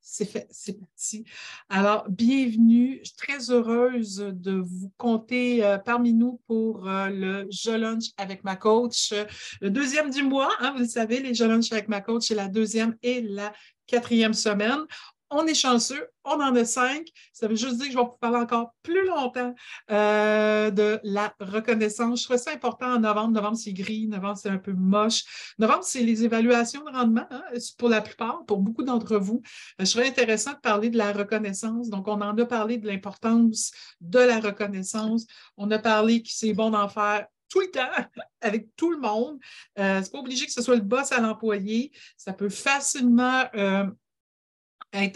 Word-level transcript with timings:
c'est 0.00 0.24
fait, 0.24 0.46
c'est 0.50 0.78
parti. 0.78 1.24
Alors, 1.68 2.08
bienvenue. 2.08 3.00
Je 3.02 3.08
suis 3.08 3.16
très 3.16 3.50
heureuse 3.50 4.16
de 4.16 4.52
vous 4.52 4.90
compter 4.96 5.64
euh, 5.64 5.78
parmi 5.78 6.12
nous 6.12 6.40
pour 6.46 6.88
euh, 6.88 7.08
le 7.08 7.46
Je 7.50 7.70
Lunch 7.70 8.10
avec 8.16 8.44
ma 8.44 8.56
coach, 8.56 9.12
le 9.60 9.70
deuxième 9.70 10.10
du 10.10 10.22
mois. 10.22 10.50
Hein, 10.60 10.72
vous 10.72 10.80
le 10.80 10.88
savez, 10.88 11.20
les 11.20 11.34
Je 11.34 11.44
Lunch 11.44 11.72
avec 11.72 11.88
ma 11.88 12.00
coach, 12.00 12.26
c'est 12.28 12.34
la 12.34 12.48
deuxième 12.48 12.96
et 13.02 13.20
la 13.22 13.52
quatrième 13.86 14.34
semaine 14.34 14.84
on 15.30 15.46
est 15.46 15.54
chanceux, 15.54 16.08
on 16.24 16.40
en 16.40 16.54
a 16.54 16.64
cinq. 16.64 17.08
Ça 17.32 17.48
veut 17.48 17.56
juste 17.56 17.76
dire 17.76 17.86
que 17.86 17.92
je 17.92 17.98
vais 17.98 18.04
vous 18.04 18.16
parler 18.20 18.38
encore 18.38 18.74
plus 18.82 19.06
longtemps 19.06 19.54
euh, 19.90 20.70
de 20.70 21.00
la 21.02 21.34
reconnaissance. 21.40 22.20
Je 22.20 22.24
trouve 22.26 22.36
ça 22.36 22.52
important 22.52 22.94
en 22.94 23.00
novembre. 23.00 23.32
Novembre, 23.32 23.56
c'est 23.56 23.72
gris. 23.72 24.06
Novembre, 24.06 24.38
c'est 24.38 24.50
un 24.50 24.58
peu 24.58 24.72
moche. 24.72 25.54
Novembre, 25.58 25.82
c'est 25.82 26.02
les 26.02 26.24
évaluations 26.24 26.84
de 26.84 26.90
rendement 26.90 27.26
hein, 27.30 27.42
pour 27.78 27.88
la 27.88 28.00
plupart, 28.00 28.44
pour 28.46 28.58
beaucoup 28.58 28.82
d'entre 28.82 29.16
vous. 29.16 29.42
Euh, 29.80 29.84
je 29.84 29.86
serais 29.86 30.08
intéressant 30.08 30.52
de 30.52 30.58
parler 30.58 30.90
de 30.90 30.98
la 30.98 31.12
reconnaissance. 31.12 31.90
Donc, 31.90 32.06
on 32.08 32.20
en 32.20 32.36
a 32.36 32.46
parlé 32.46 32.78
de 32.78 32.86
l'importance 32.86 33.72
de 34.00 34.20
la 34.20 34.40
reconnaissance. 34.40 35.26
On 35.56 35.70
a 35.70 35.78
parlé 35.78 36.22
que 36.22 36.28
c'est 36.30 36.52
bon 36.52 36.70
d'en 36.70 36.88
faire 36.88 37.26
tout 37.48 37.60
le 37.60 37.70
temps 37.70 37.88
avec 38.40 38.74
tout 38.76 38.90
le 38.90 38.98
monde. 38.98 39.38
Euh, 39.78 40.02
ce 40.02 40.06
n'est 40.06 40.12
pas 40.12 40.18
obligé 40.18 40.46
que 40.46 40.52
ce 40.52 40.62
soit 40.62 40.76
le 40.76 40.82
boss 40.82 41.12
à 41.12 41.20
l'employé. 41.20 41.92
Ça 42.16 42.32
peut 42.32 42.48
facilement 42.48 43.44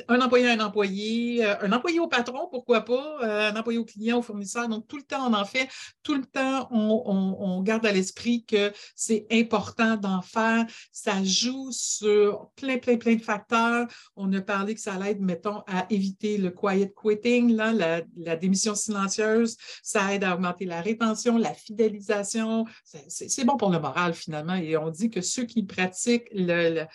un 0.09 0.21
employé 0.21 0.49
à 0.49 0.53
un 0.53 0.61
employé, 0.61 1.45
euh, 1.45 1.55
un 1.63 1.73
employé 1.73 2.01
au 2.01 2.09
patron, 2.09 2.49
pourquoi 2.51 2.85
pas, 2.85 3.19
euh, 3.23 3.51
un 3.51 3.57
employé 3.57 3.79
au 3.79 3.85
client, 3.85 4.19
au 4.19 4.23
fournisseur. 4.23 4.69
Donc, 4.69 4.87
tout 4.89 4.97
le 4.97 5.03
temps, 5.03 5.29
on 5.29 5.35
en 5.35 5.45
fait, 5.45 5.69
tout 6.03 6.15
le 6.15 6.25
temps, 6.25 6.69
on, 6.71 7.61
garde 7.63 7.85
à 7.85 7.93
l'esprit 7.93 8.45
que 8.45 8.73
c'est 8.95 9.27
important 9.31 9.97
d'en 9.97 10.23
faire. 10.23 10.65
Ça 10.93 11.23
joue 11.23 11.71
sur 11.73 12.51
plein, 12.57 12.79
plein, 12.79 12.97
plein 12.97 13.17
de 13.17 13.23
facteurs. 13.23 13.87
On 14.17 14.33
a 14.33 14.41
parlé 14.41 14.75
que 14.75 14.81
ça 14.81 14.97
aide, 15.09 15.21
mettons, 15.21 15.63
à 15.67 15.87
éviter 15.91 16.39
le 16.39 16.51
quiet 16.51 16.93
quitting, 17.01 17.55
la, 17.55 18.37
démission 18.37 18.75
silencieuse. 18.75 19.57
Ça 19.83 20.15
aide 20.15 20.25
à 20.25 20.35
augmenter 20.35 20.65
la 20.65 20.81
rétention, 20.81 21.37
la 21.37 21.55
fidélisation. 21.55 22.65
C'est 22.85 23.45
bon 23.45 23.57
pour 23.57 23.71
le 23.71 23.79
moral, 23.79 24.15
finalement. 24.15 24.55
Et 24.55 24.77
on 24.77 24.91
dit 24.91 25.11
que 25.11 25.21
ceux 25.21 25.45
qui 25.45 25.65
pratiquent 25.65 26.29
le 26.33 26.87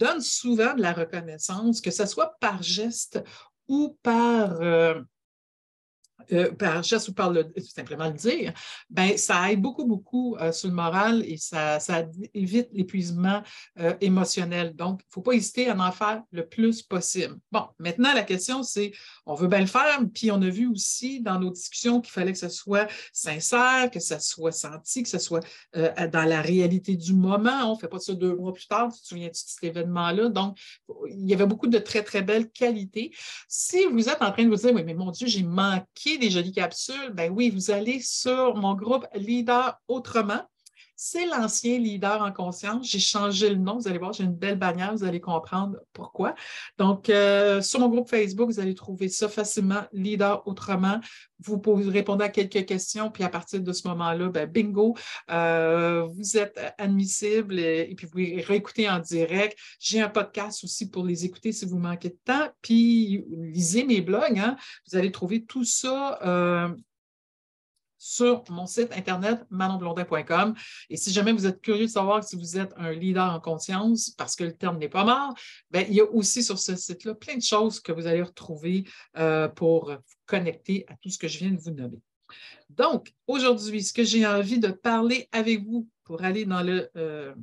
donne 0.00 0.20
souvent 0.20 0.74
de 0.74 0.82
la 0.82 0.92
reconnaissance, 0.92 1.80
que 1.80 1.90
ce 1.90 2.06
soit 2.06 2.34
par 2.40 2.62
geste 2.62 3.22
ou 3.68 3.96
par, 4.02 4.60
euh, 4.62 5.00
euh, 6.32 6.52
par 6.52 6.82
geste 6.82 7.08
ou 7.08 7.14
par 7.14 7.30
le, 7.30 7.52
simplement 7.74 8.06
le 8.06 8.14
dire, 8.14 8.52
ben, 8.88 9.16
ça 9.16 9.50
aide 9.50 9.60
beaucoup, 9.60 9.84
beaucoup 9.84 10.36
euh, 10.36 10.52
sur 10.52 10.68
le 10.68 10.74
moral 10.74 11.22
et 11.26 11.36
ça, 11.36 11.78
évite 12.34 12.68
l'épuisement 12.72 13.42
euh, 13.78 13.94
émotionnel. 14.00 14.74
Donc, 14.74 15.00
il 15.02 15.08
ne 15.08 15.12
faut 15.12 15.22
pas 15.22 15.32
hésiter 15.32 15.68
à 15.68 15.76
en 15.76 15.92
faire 15.92 16.22
le 16.32 16.46
plus 16.46 16.82
possible. 16.82 17.36
Bon, 17.50 17.64
maintenant, 17.78 18.12
la 18.14 18.22
question, 18.22 18.62
c'est, 18.62 18.92
on 19.26 19.34
veut 19.34 19.48
bien 19.48 19.60
le 19.60 19.66
faire, 19.66 20.00
puis 20.14 20.30
on 20.30 20.40
a 20.42 20.48
vu 20.48 20.68
aussi 20.68 21.20
dans 21.20 21.38
nos 21.38 21.50
discussions 21.50 22.00
qu'il 22.00 22.12
fallait 22.12 22.32
que 22.32 22.38
ce 22.38 22.48
soit 22.48 22.88
sincère, 23.12 23.90
que 23.90 24.00
ça 24.00 24.18
soit 24.18 24.52
senti, 24.52 25.02
que 25.02 25.08
ce 25.08 25.18
soit 25.18 25.44
dans 25.74 26.28
la 26.28 26.42
réalité 26.42 26.96
du 26.96 27.14
moment. 27.14 27.70
On 27.70 27.74
ne 27.74 27.78
fait 27.78 27.88
pas 27.88 27.98
ça 27.98 28.14
deux 28.14 28.34
mois 28.34 28.52
plus 28.52 28.66
tard, 28.66 28.92
tu 28.92 29.00
te 29.00 29.06
souviens 29.06 29.28
de 29.28 29.34
cet 29.34 29.62
événement-là? 29.62 30.28
Donc, 30.28 30.58
il 31.08 31.28
y 31.28 31.34
avait 31.34 31.46
beaucoup 31.46 31.66
de 31.66 31.78
très, 31.78 32.02
très 32.02 32.22
belles 32.22 32.50
qualités. 32.50 33.12
Si 33.48 33.86
vous 33.86 34.08
êtes 34.08 34.22
en 34.22 34.32
train 34.32 34.44
de 34.44 34.48
vous 34.48 34.56
dire, 34.56 34.72
oui, 34.74 34.82
mais 34.84 34.94
mon 34.94 35.10
Dieu, 35.10 35.26
j'ai 35.26 35.42
manqué 35.42 36.09
des 36.18 36.30
jolies 36.30 36.52
capsules, 36.52 37.10
ben 37.12 37.32
oui, 37.32 37.50
vous 37.50 37.70
allez 37.70 38.00
sur 38.00 38.54
mon 38.56 38.74
groupe 38.74 39.06
Leader 39.14 39.80
Autrement. 39.88 40.42
C'est 41.02 41.24
l'ancien 41.24 41.78
leader 41.78 42.20
en 42.20 42.30
conscience. 42.30 42.86
J'ai 42.86 42.98
changé 42.98 43.48
le 43.48 43.56
nom. 43.56 43.78
Vous 43.78 43.88
allez 43.88 43.96
voir, 43.96 44.12
j'ai 44.12 44.24
une 44.24 44.34
belle 44.34 44.58
bannière. 44.58 44.94
Vous 44.94 45.02
allez 45.02 45.18
comprendre 45.18 45.78
pourquoi. 45.94 46.34
Donc, 46.76 47.08
euh, 47.08 47.62
sur 47.62 47.80
mon 47.80 47.88
groupe 47.88 48.10
Facebook, 48.10 48.50
vous 48.50 48.60
allez 48.60 48.74
trouver 48.74 49.08
ça 49.08 49.26
facilement, 49.30 49.80
leader 49.94 50.46
autrement. 50.46 51.00
Vous 51.38 51.56
pouvez 51.56 51.88
répondre 51.88 52.22
à 52.22 52.28
quelques 52.28 52.66
questions, 52.66 53.10
puis 53.10 53.24
à 53.24 53.30
partir 53.30 53.62
de 53.62 53.72
ce 53.72 53.88
moment-là, 53.88 54.28
ben, 54.28 54.46
bingo, 54.46 54.94
euh, 55.30 56.06
vous 56.12 56.36
êtes 56.36 56.60
admissible 56.76 57.58
et, 57.58 57.94
puis 57.96 58.04
vous 58.04 58.12
pouvez 58.12 58.42
réécouter 58.42 58.90
en 58.90 58.98
direct. 58.98 59.56
J'ai 59.78 60.02
un 60.02 60.10
podcast 60.10 60.62
aussi 60.64 60.90
pour 60.90 61.06
les 61.06 61.24
écouter 61.24 61.52
si 61.52 61.64
vous 61.64 61.78
manquez 61.78 62.10
de 62.10 62.18
temps. 62.26 62.50
Puis, 62.60 63.24
lisez 63.38 63.84
mes 63.84 64.02
blogs. 64.02 64.38
Hein. 64.38 64.54
Vous 64.86 64.98
allez 64.98 65.10
trouver 65.10 65.46
tout 65.46 65.64
ça. 65.64 66.18
Euh, 66.22 66.68
sur 68.00 68.42
mon 68.48 68.66
site 68.66 68.92
internet 68.96 69.44
manonblondin.com. 69.50 70.54
Et 70.88 70.96
si 70.96 71.12
jamais 71.12 71.32
vous 71.32 71.46
êtes 71.46 71.60
curieux 71.60 71.84
de 71.84 71.90
savoir 71.90 72.24
si 72.24 72.34
vous 72.34 72.58
êtes 72.58 72.72
un 72.76 72.92
leader 72.92 73.30
en 73.30 73.40
conscience, 73.40 74.10
parce 74.10 74.34
que 74.34 74.44
le 74.44 74.56
terme 74.56 74.78
n'est 74.78 74.88
pas 74.88 75.04
mort, 75.04 75.34
bien, 75.70 75.82
il 75.82 75.94
y 75.94 76.00
a 76.00 76.10
aussi 76.10 76.42
sur 76.42 76.58
ce 76.58 76.74
site-là 76.74 77.14
plein 77.14 77.36
de 77.36 77.42
choses 77.42 77.78
que 77.78 77.92
vous 77.92 78.06
allez 78.06 78.22
retrouver 78.22 78.84
euh, 79.18 79.48
pour 79.48 79.90
vous 79.90 80.16
connecter 80.24 80.86
à 80.88 80.94
tout 80.96 81.10
ce 81.10 81.18
que 81.18 81.28
je 81.28 81.38
viens 81.38 81.50
de 81.50 81.60
vous 81.60 81.72
nommer. 81.72 82.00
Donc, 82.70 83.12
aujourd'hui, 83.26 83.82
ce 83.82 83.92
que 83.92 84.02
j'ai 84.02 84.26
envie 84.26 84.58
de 84.58 84.68
parler 84.68 85.28
avec 85.32 85.62
vous 85.64 85.86
pour 86.04 86.24
aller 86.24 86.46
dans 86.46 86.62
le, 86.62 86.88
euh, 86.96 87.34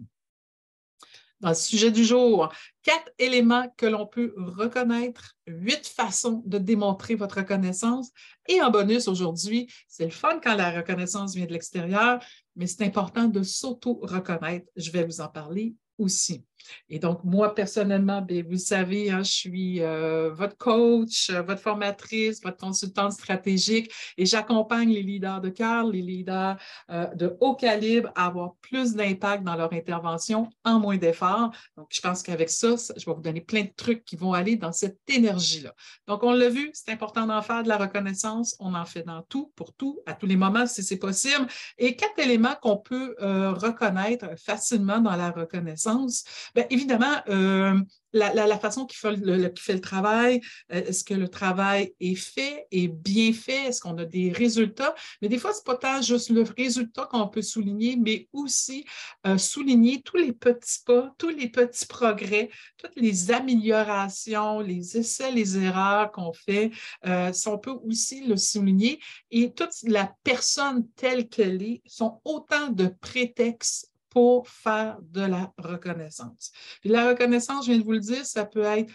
dans 1.40 1.50
le 1.50 1.56
sujet 1.56 1.92
du 1.92 2.04
jour, 2.04 2.52
quatre 2.84 3.12
éléments 3.20 3.72
que 3.78 3.86
l'on 3.86 4.08
peut 4.08 4.34
reconnaître, 4.38 5.36
huit 5.46 5.88
façons 5.88 6.42
de 6.46 6.58
démontrer 6.58 7.16
votre 7.16 7.38
reconnaissance. 7.38 8.10
Et 8.48 8.62
en 8.62 8.72
bonus 8.72 9.08
aujourd'hui, 9.08 9.72
c'est 9.88 10.06
le 10.06 10.12
fun 10.12 10.40
quand 10.44 10.56
la 10.56 10.72
reconnaissance 10.72 11.36
vient 11.36 11.46
de 11.46 11.54
l'extérieur, 11.54 12.24
mais 12.56 12.66
c'est 12.66 12.84
important 12.84 13.26
de 13.26 13.44
s'auto-reconnaître. 13.44 14.68
Je 14.76 14.92
vais 14.92 15.04
vous 15.04 15.22
en 15.22 15.28
parler 15.28 15.76
aussi. 15.98 16.47
Et 16.90 17.00
donc, 17.00 17.24
moi, 17.24 17.54
personnellement, 17.54 18.22
bien, 18.22 18.44
vous 18.44 18.52
le 18.52 18.58
savez, 18.58 19.12
hein, 19.12 19.24
je 19.24 19.32
suis 19.32 19.82
euh, 19.82 20.32
votre 20.34 20.58
coach, 20.58 21.30
euh, 21.30 21.42
votre 21.42 21.62
formatrice, 21.62 22.42
votre 22.44 22.58
consultante 22.58 23.14
stratégique 23.14 23.92
et 24.18 24.26
j'accompagne 24.26 24.90
les 24.90 25.04
leaders 25.04 25.42
de 25.42 25.50
cœur, 25.50 25.86
les 25.86 26.02
leaders 26.02 26.58
euh, 26.90 27.08
de 27.16 27.36
haut 27.40 27.56
calibre 27.56 28.12
à 28.16 28.28
avoir 28.28 28.56
plus 28.62 28.94
d'impact 28.94 29.44
dans 29.44 29.56
leur 29.56 29.74
intervention 29.74 30.50
en 30.64 30.80
moins 30.80 30.98
d'efforts. 30.98 31.52
Donc, 31.76 31.88
je 31.90 32.02
pense 32.02 32.24
qu'avec 32.24 32.50
ça, 32.50 32.76
je 32.96 33.06
vais 33.06 33.14
vous 33.14 33.22
donner 33.22 33.42
plein 33.42 33.64
de 33.64 33.74
trucs 33.76 34.06
qui 34.06 34.16
vont 34.16 34.34
aller 34.34 34.56
dans 34.56 34.72
cette 34.72 35.00
énergie-là. 35.08 35.74
Donc, 36.08 36.24
on 36.24 36.32
l'a 36.32 36.50
vu, 36.50 36.70
c'est 36.74 36.92
important 36.92 37.26
d'en 37.26 37.42
faire 37.42 37.64
de 37.64 37.70
la 37.70 37.78
reconnaissance. 37.78 38.56
On 38.60 38.74
en 38.74 38.86
fait 38.86 39.04
dans 39.04 39.22
tout, 39.24 39.52
pour 39.56 39.74
tout, 39.74 40.00
à 40.06 40.14
tous 40.14 40.26
les 40.26 40.36
moments, 40.36 40.66
si 40.66 40.84
c'est 40.84 40.98
possible. 40.98 41.48
Et 41.78 41.96
quatre 41.96 42.20
éléments 42.20 42.56
qu'on 42.62 42.78
peut 42.78 43.16
reconnaître 43.20 44.28
facilement 44.38 45.00
dans 45.00 45.16
la 45.16 45.32
reconnaissance. 45.32 46.24
Bien, 46.56 46.66
évidemment, 46.70 47.22
euh, 47.30 47.80
la, 48.14 48.60
façon 48.60 48.86
qu'il 48.86 48.98
fait, 48.98 49.16
le, 49.16 49.80
travail, 49.80 50.42
euh, 50.72 50.84
est-ce 50.86 51.04
que 51.04 51.14
le 51.14 51.28
travail 51.28 51.94
est 52.00 52.16
fait, 52.16 52.68
est 52.72 52.88
bien 52.88 53.34
fait, 53.34 53.68
est-ce 53.68 53.82
qu'on 53.82 53.98
a 53.98 54.06
des 54.06 54.32
résultats? 54.32 54.96
Mais 55.22 55.30
des 55.30 55.38
fois, 55.38 55.54
ce 55.54 55.60
n'est 55.60 55.64
pas 55.66 55.76
tant 55.76 56.02
juste 56.02 56.30
le 56.30 56.44
résultat 56.58 57.06
qu'on 57.06 57.28
peut 57.28 57.42
souligner, 57.42 57.96
mais 57.96 58.28
aussi 58.34 58.86
euh, 59.26 59.38
souligner 59.38 60.02
tous 60.02 60.18
les 60.18 60.34
petits 60.34 60.80
pas, 60.86 61.14
tous 61.18 61.30
les 61.30 61.50
petits 61.50 61.86
progrès, 61.86 62.50
toutes 62.78 62.96
les 62.96 63.32
améliorations, 63.32 64.62
les 64.62 64.98
essais, 64.98 65.32
les 65.32 65.58
erreurs 65.58 66.12
qu'on 66.12 66.34
fait. 66.34 66.72
on 67.04 67.58
peut 67.58 67.78
aussi 67.86 68.26
le 68.26 68.38
souligner. 68.38 69.00
Et 69.32 69.54
toute 69.54 69.74
la 69.84 70.12
personne 70.24 70.88
telle 70.96 71.28
qu'elle 71.28 71.62
est 71.62 71.82
sont 71.86 72.22
autant 72.24 72.70
de 72.70 72.88
prétextes 73.02 73.92
pour 74.10 74.48
faire 74.48 74.98
de 75.02 75.22
la 75.22 75.52
reconnaissance. 75.58 76.52
la 76.84 77.10
reconnaissance, 77.10 77.66
je 77.66 77.72
viens 77.72 77.80
de 77.80 77.86
vous 77.86 77.92
le 77.94 78.00
dire, 78.00 78.26
ça 78.26 78.46
peut 78.46 78.64
être 78.64 78.94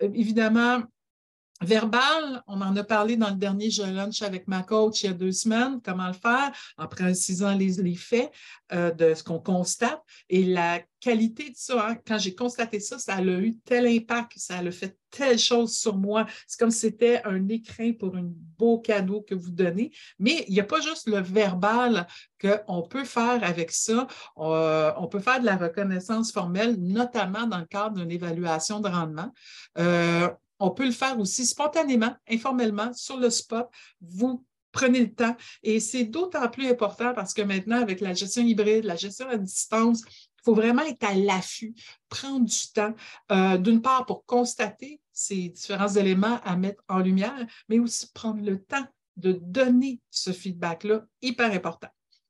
évidemment 0.00 0.82
verbal. 1.60 2.42
On 2.46 2.60
en 2.60 2.76
a 2.76 2.84
parlé 2.84 3.16
dans 3.16 3.30
le 3.30 3.36
dernier 3.36 3.70
Je 3.70 3.82
lunch 3.82 4.22
avec 4.22 4.48
ma 4.48 4.62
coach 4.62 5.02
il 5.02 5.06
y 5.06 5.08
a 5.10 5.12
deux 5.12 5.32
semaines, 5.32 5.80
comment 5.84 6.06
le 6.06 6.12
faire, 6.12 6.52
en 6.78 6.86
précisant 6.86 7.54
les, 7.54 7.74
les 7.74 7.94
faits 7.94 8.32
euh, 8.72 8.90
de 8.90 9.14
ce 9.14 9.22
qu'on 9.22 9.40
constate. 9.40 10.00
Et 10.28 10.44
la 10.44 10.80
qualité 11.00 11.50
de 11.50 11.56
ça, 11.56 11.88
hein, 11.88 11.96
quand 12.06 12.18
j'ai 12.18 12.34
constaté 12.34 12.80
ça, 12.80 12.98
ça 12.98 13.14
a 13.14 13.22
eu 13.22 13.56
tel 13.64 13.86
impact, 13.86 14.32
ça 14.36 14.58
a 14.58 14.70
fait 14.70 14.96
telle 15.10 15.38
chose 15.38 15.76
sur 15.76 15.96
moi. 15.96 16.26
C'est 16.46 16.58
comme 16.58 16.70
si 16.70 16.80
c'était 16.80 17.22
un 17.24 17.48
écrin 17.48 17.92
pour 17.92 18.16
un 18.16 18.30
beau 18.58 18.78
cadeau 18.78 19.22
que 19.22 19.34
vous 19.34 19.50
donnez. 19.50 19.90
Mais 20.18 20.44
il 20.46 20.54
n'y 20.54 20.60
a 20.60 20.64
pas 20.64 20.80
juste 20.80 21.08
le 21.08 21.20
verbal 21.20 22.06
qu'on 22.40 22.82
peut 22.82 23.04
faire 23.04 23.42
avec 23.42 23.70
ça. 23.70 24.06
Euh, 24.38 24.92
on 24.96 25.08
peut 25.08 25.20
faire 25.20 25.40
de 25.40 25.46
la 25.46 25.56
reconnaissance 25.56 26.32
formelle, 26.32 26.76
notamment 26.78 27.46
dans 27.46 27.58
le 27.58 27.66
cadre 27.66 27.96
d'une 27.96 28.10
évaluation 28.10 28.80
de 28.80 28.88
rendement. 28.88 29.32
Euh, 29.78 30.28
on 30.60 30.70
peut 30.70 30.84
le 30.84 30.92
faire 30.92 31.18
aussi 31.18 31.46
spontanément, 31.46 32.14
informellement, 32.30 32.92
sur 32.92 33.16
le 33.16 33.30
spot. 33.30 33.68
Vous 34.00 34.44
prenez 34.72 35.00
le 35.00 35.12
temps. 35.12 35.36
Et 35.62 35.80
c'est 35.80 36.04
d'autant 36.04 36.48
plus 36.48 36.68
important 36.68 37.12
parce 37.14 37.34
que 37.34 37.42
maintenant, 37.42 37.80
avec 37.80 38.00
la 38.00 38.12
gestion 38.12 38.42
hybride, 38.42 38.84
la 38.84 38.96
gestion 38.96 39.28
à 39.28 39.36
distance, 39.36 40.02
il 40.06 40.44
faut 40.44 40.54
vraiment 40.54 40.82
être 40.82 41.04
à 41.04 41.14
l'affût, 41.14 41.74
prendre 42.08 42.46
du 42.46 42.72
temps, 42.72 42.94
euh, 43.32 43.58
d'une 43.58 43.82
part 43.82 44.06
pour 44.06 44.24
constater 44.24 45.00
ces 45.12 45.48
différents 45.48 45.88
éléments 45.88 46.40
à 46.44 46.56
mettre 46.56 46.82
en 46.88 47.00
lumière, 47.00 47.46
mais 47.68 47.78
aussi 47.78 48.10
prendre 48.12 48.42
le 48.42 48.62
temps 48.62 48.86
de 49.16 49.32
donner 49.32 50.00
ce 50.10 50.32
feedback-là, 50.32 51.04
hyper 51.20 51.52
important. 51.52 51.88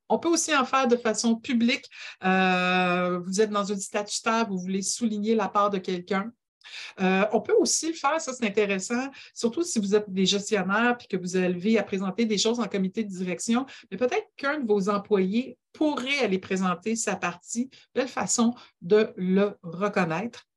On 0.08 0.18
peut 0.18 0.28
aussi 0.28 0.54
en 0.56 0.64
faire 0.64 0.88
de 0.88 0.96
façon 0.96 1.36
publique. 1.36 1.84
Euh, 2.24 3.20
vous 3.20 3.40
êtes 3.40 3.50
dans 3.50 3.64
une 3.64 3.78
statutaire, 3.78 4.48
vous 4.48 4.58
voulez 4.58 4.82
souligner 4.82 5.36
la 5.36 5.48
part 5.48 5.70
de 5.70 5.78
quelqu'un, 5.78 6.32
Euh, 7.00 7.24
on 7.32 7.40
peut 7.40 7.54
aussi 7.58 7.88
le 7.88 7.94
faire, 7.94 8.20
ça 8.20 8.32
c'est 8.32 8.46
intéressant, 8.46 9.08
surtout 9.34 9.62
si 9.62 9.78
vous 9.78 9.94
êtes 9.94 10.10
des 10.10 10.26
gestionnaires 10.26 10.96
et 11.00 11.06
que 11.06 11.16
vous 11.16 11.36
avez 11.36 11.78
à 11.78 11.82
présenter 11.82 12.26
des 12.26 12.38
choses 12.38 12.60
en 12.60 12.66
comité 12.66 13.04
de 13.04 13.08
direction, 13.08 13.66
mais 13.90 13.96
peut-être 13.96 14.28
qu'un 14.36 14.60
de 14.60 14.66
vos 14.66 14.88
employés 14.88 15.58
pourrait 15.72 16.18
aller 16.18 16.38
présenter 16.38 16.96
sa 16.96 17.16
partie. 17.16 17.70
Belle 17.94 18.08
façon 18.08 18.54
de 18.82 19.12
le 19.16 19.56
reconnaître. 19.62 20.49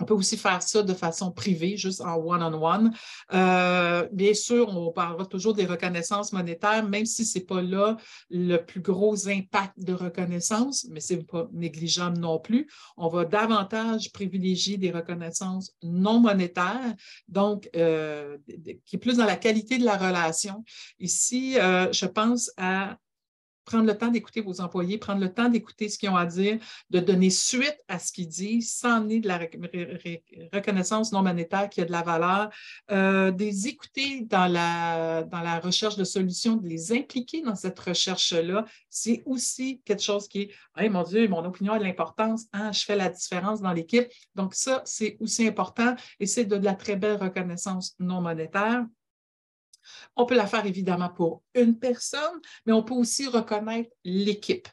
On 0.00 0.04
peut 0.04 0.14
aussi 0.14 0.36
faire 0.36 0.62
ça 0.62 0.82
de 0.82 0.94
façon 0.94 1.30
privée, 1.30 1.76
juste 1.76 2.00
en 2.00 2.16
one-on-one. 2.16 2.92
Euh, 3.32 4.08
bien 4.12 4.34
sûr, 4.34 4.68
on 4.68 4.90
parlera 4.92 5.26
toujours 5.26 5.54
des 5.54 5.66
reconnaissances 5.66 6.32
monétaires, 6.32 6.88
même 6.88 7.06
si 7.06 7.24
ce 7.24 7.38
n'est 7.38 7.44
pas 7.44 7.62
là 7.62 7.96
le 8.30 8.56
plus 8.56 8.80
gros 8.80 9.28
impact 9.28 9.74
de 9.78 9.92
reconnaissance, 9.92 10.86
mais 10.90 11.00
ce 11.00 11.14
n'est 11.14 11.24
pas 11.24 11.48
négligeable 11.52 12.18
non 12.18 12.38
plus. 12.38 12.68
On 12.96 13.08
va 13.08 13.24
davantage 13.24 14.10
privilégier 14.12 14.78
des 14.78 14.90
reconnaissances 14.90 15.72
non 15.82 16.20
monétaires, 16.20 16.94
donc 17.28 17.68
euh, 17.76 18.38
qui 18.86 18.96
est 18.96 18.98
plus 18.98 19.18
dans 19.18 19.26
la 19.26 19.36
qualité 19.36 19.78
de 19.78 19.84
la 19.84 19.96
relation. 19.96 20.64
Ici, 20.98 21.58
euh, 21.58 21.92
je 21.92 22.06
pense 22.06 22.50
à 22.56 22.96
prendre 23.70 23.86
le 23.86 23.96
temps 23.96 24.08
d'écouter 24.08 24.40
vos 24.40 24.60
employés, 24.60 24.98
prendre 24.98 25.20
le 25.20 25.32
temps 25.32 25.48
d'écouter 25.48 25.88
ce 25.88 25.96
qu'ils 25.96 26.10
ont 26.10 26.16
à 26.16 26.26
dire, 26.26 26.58
de 26.90 26.98
donner 26.98 27.30
suite 27.30 27.78
à 27.86 28.00
ce 28.00 28.10
qu'ils 28.10 28.26
disent 28.26 28.74
sans 28.74 28.96
amener 28.96 29.20
de 29.20 29.28
la 29.28 29.38
reconnaissance 30.52 31.12
non 31.12 31.22
monétaire 31.22 31.70
qui 31.70 31.80
a 31.80 31.84
de 31.84 31.92
la 31.92 32.02
valeur, 32.02 32.50
euh, 32.90 33.30
de 33.30 33.44
les 33.44 33.68
écouter 33.68 34.22
dans 34.22 34.48
la, 34.48 35.22
dans 35.22 35.40
la 35.40 35.60
recherche 35.60 35.96
de 35.96 36.02
solutions, 36.02 36.56
de 36.56 36.68
les 36.68 36.92
impliquer 36.92 37.42
dans 37.42 37.54
cette 37.54 37.78
recherche-là. 37.78 38.64
C'est 38.88 39.22
aussi 39.24 39.80
quelque 39.84 40.02
chose 40.02 40.26
qui 40.26 40.42
est, 40.42 40.50
hey, 40.76 40.88
mon 40.88 41.04
Dieu, 41.04 41.28
mon 41.28 41.44
opinion 41.44 41.74
a 41.74 41.78
de 41.78 41.84
l'importance, 41.84 42.46
hein, 42.52 42.72
je 42.72 42.84
fais 42.84 42.96
la 42.96 43.08
différence 43.08 43.60
dans 43.60 43.72
l'équipe. 43.72 44.08
Donc, 44.34 44.54
ça, 44.54 44.82
c'est 44.84 45.16
aussi 45.20 45.46
important 45.46 45.94
et 46.18 46.26
c'est 46.26 46.44
de 46.44 46.56
la 46.56 46.74
très 46.74 46.96
belle 46.96 47.18
reconnaissance 47.18 47.94
non 48.00 48.20
monétaire. 48.20 48.84
On 50.16 50.26
peut 50.26 50.36
la 50.36 50.46
faire 50.46 50.66
évidemment 50.66 51.08
pour 51.08 51.42
une 51.54 51.78
personne, 51.78 52.40
mais 52.66 52.72
on 52.72 52.82
peut 52.82 52.94
aussi 52.94 53.26
reconnaître 53.26 53.90
l'équipe 54.04 54.68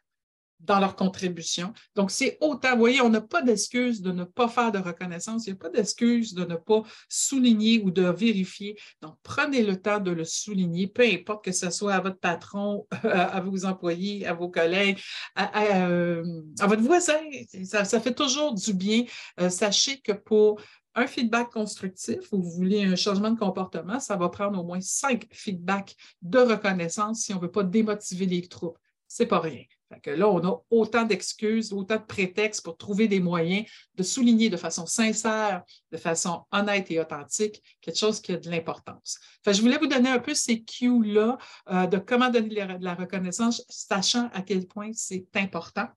dans 0.59 0.79
leur 0.79 0.95
contribution. 0.95 1.73
Donc, 1.95 2.11
c'est 2.11 2.37
autant, 2.41 2.71
vous 2.71 2.79
voyez, 2.79 3.01
on 3.01 3.09
n'a 3.09 3.21
pas 3.21 3.41
d'excuse 3.41 4.01
de 4.01 4.11
ne 4.11 4.23
pas 4.23 4.47
faire 4.47 4.71
de 4.71 4.79
reconnaissance, 4.79 5.45
il 5.45 5.53
n'y 5.53 5.59
a 5.59 5.59
pas 5.59 5.69
d'excuse 5.69 6.33
de 6.33 6.45
ne 6.45 6.55
pas 6.55 6.83
souligner 7.09 7.81
ou 7.83 7.91
de 7.91 8.03
vérifier. 8.03 8.77
Donc, 9.01 9.15
prenez 9.23 9.63
le 9.63 9.79
temps 9.79 9.99
de 9.99 10.11
le 10.11 10.25
souligner, 10.25 10.87
peu 10.87 11.03
importe 11.03 11.45
que 11.45 11.51
ce 11.51 11.69
soit 11.69 11.93
à 11.93 11.99
votre 11.99 12.19
patron, 12.19 12.87
à 13.03 13.39
vos 13.41 13.65
employés, 13.65 14.25
à 14.25 14.33
vos 14.33 14.49
collègues, 14.49 14.99
à, 15.35 15.63
euh, 15.85 16.23
votre 16.61 16.81
voisin. 16.81 17.19
Ça, 17.63 17.85
fait 17.99 18.15
toujours 18.15 18.53
du 18.53 18.73
bien. 18.73 19.03
Euh, 19.39 19.49
sachez 19.49 19.99
que 19.99 20.11
pour 20.11 20.59
un 20.97 21.05
feedback 21.05 21.51
constructif 21.51 22.33
ou 22.33 22.41
vous 22.41 22.49
voulez 22.49 22.83
un 22.83 22.95
changement 22.95 23.29
de 23.29 23.37
comportement, 23.37 23.99
ça 23.99 24.15
va 24.17 24.29
prendre 24.29 24.59
au 24.59 24.63
moins 24.63 24.81
cinq 24.81 25.27
feedbacks 25.31 25.95
de 26.23 26.39
reconnaissance 26.39 27.21
si 27.21 27.33
on 27.33 27.37
ne 27.37 27.43
veut 27.43 27.51
pas 27.51 27.63
démotiver 27.63 28.25
les 28.25 28.47
troupes. 28.47 28.79
Ce 29.07 29.23
n'est 29.23 29.29
pas 29.29 29.39
rien. 29.39 29.63
là, 30.05 30.27
on 30.27 30.45
a 30.45 30.61
autant 30.71 31.03
d'excuses, 31.03 31.71
autant 31.71 31.95
de 31.95 32.03
prétextes 32.03 32.63
pour 32.63 32.77
trouver 32.77 33.07
des 33.07 33.19
moyens 33.19 33.65
de 33.95 34.03
souligner 34.03 34.49
de 34.49 34.57
façon 34.57 34.85
sincère, 34.87 35.63
de 35.91 35.97
façon 35.97 36.43
honnête 36.51 36.89
et 36.89 36.99
authentique 36.99 37.61
quelque 37.79 37.97
chose 37.97 38.19
qui 38.19 38.33
a 38.33 38.37
de 38.37 38.49
l'importance. 38.49 39.19
je 39.45 39.61
voulais 39.61 39.77
vous 39.77 39.87
donner 39.87 40.09
un 40.09 40.19
peu 40.19 40.33
ces 40.33 40.63
cues-là 40.63 41.37
euh, 41.69 41.85
de 41.85 41.99
comment 41.99 42.29
donner 42.29 42.49
de 42.49 42.83
la 42.83 42.95
reconnaissance, 42.95 43.63
sachant 43.69 44.29
à 44.33 44.41
quel 44.41 44.65
point 44.67 44.89
c'est 44.93 45.27
important. 45.35 45.87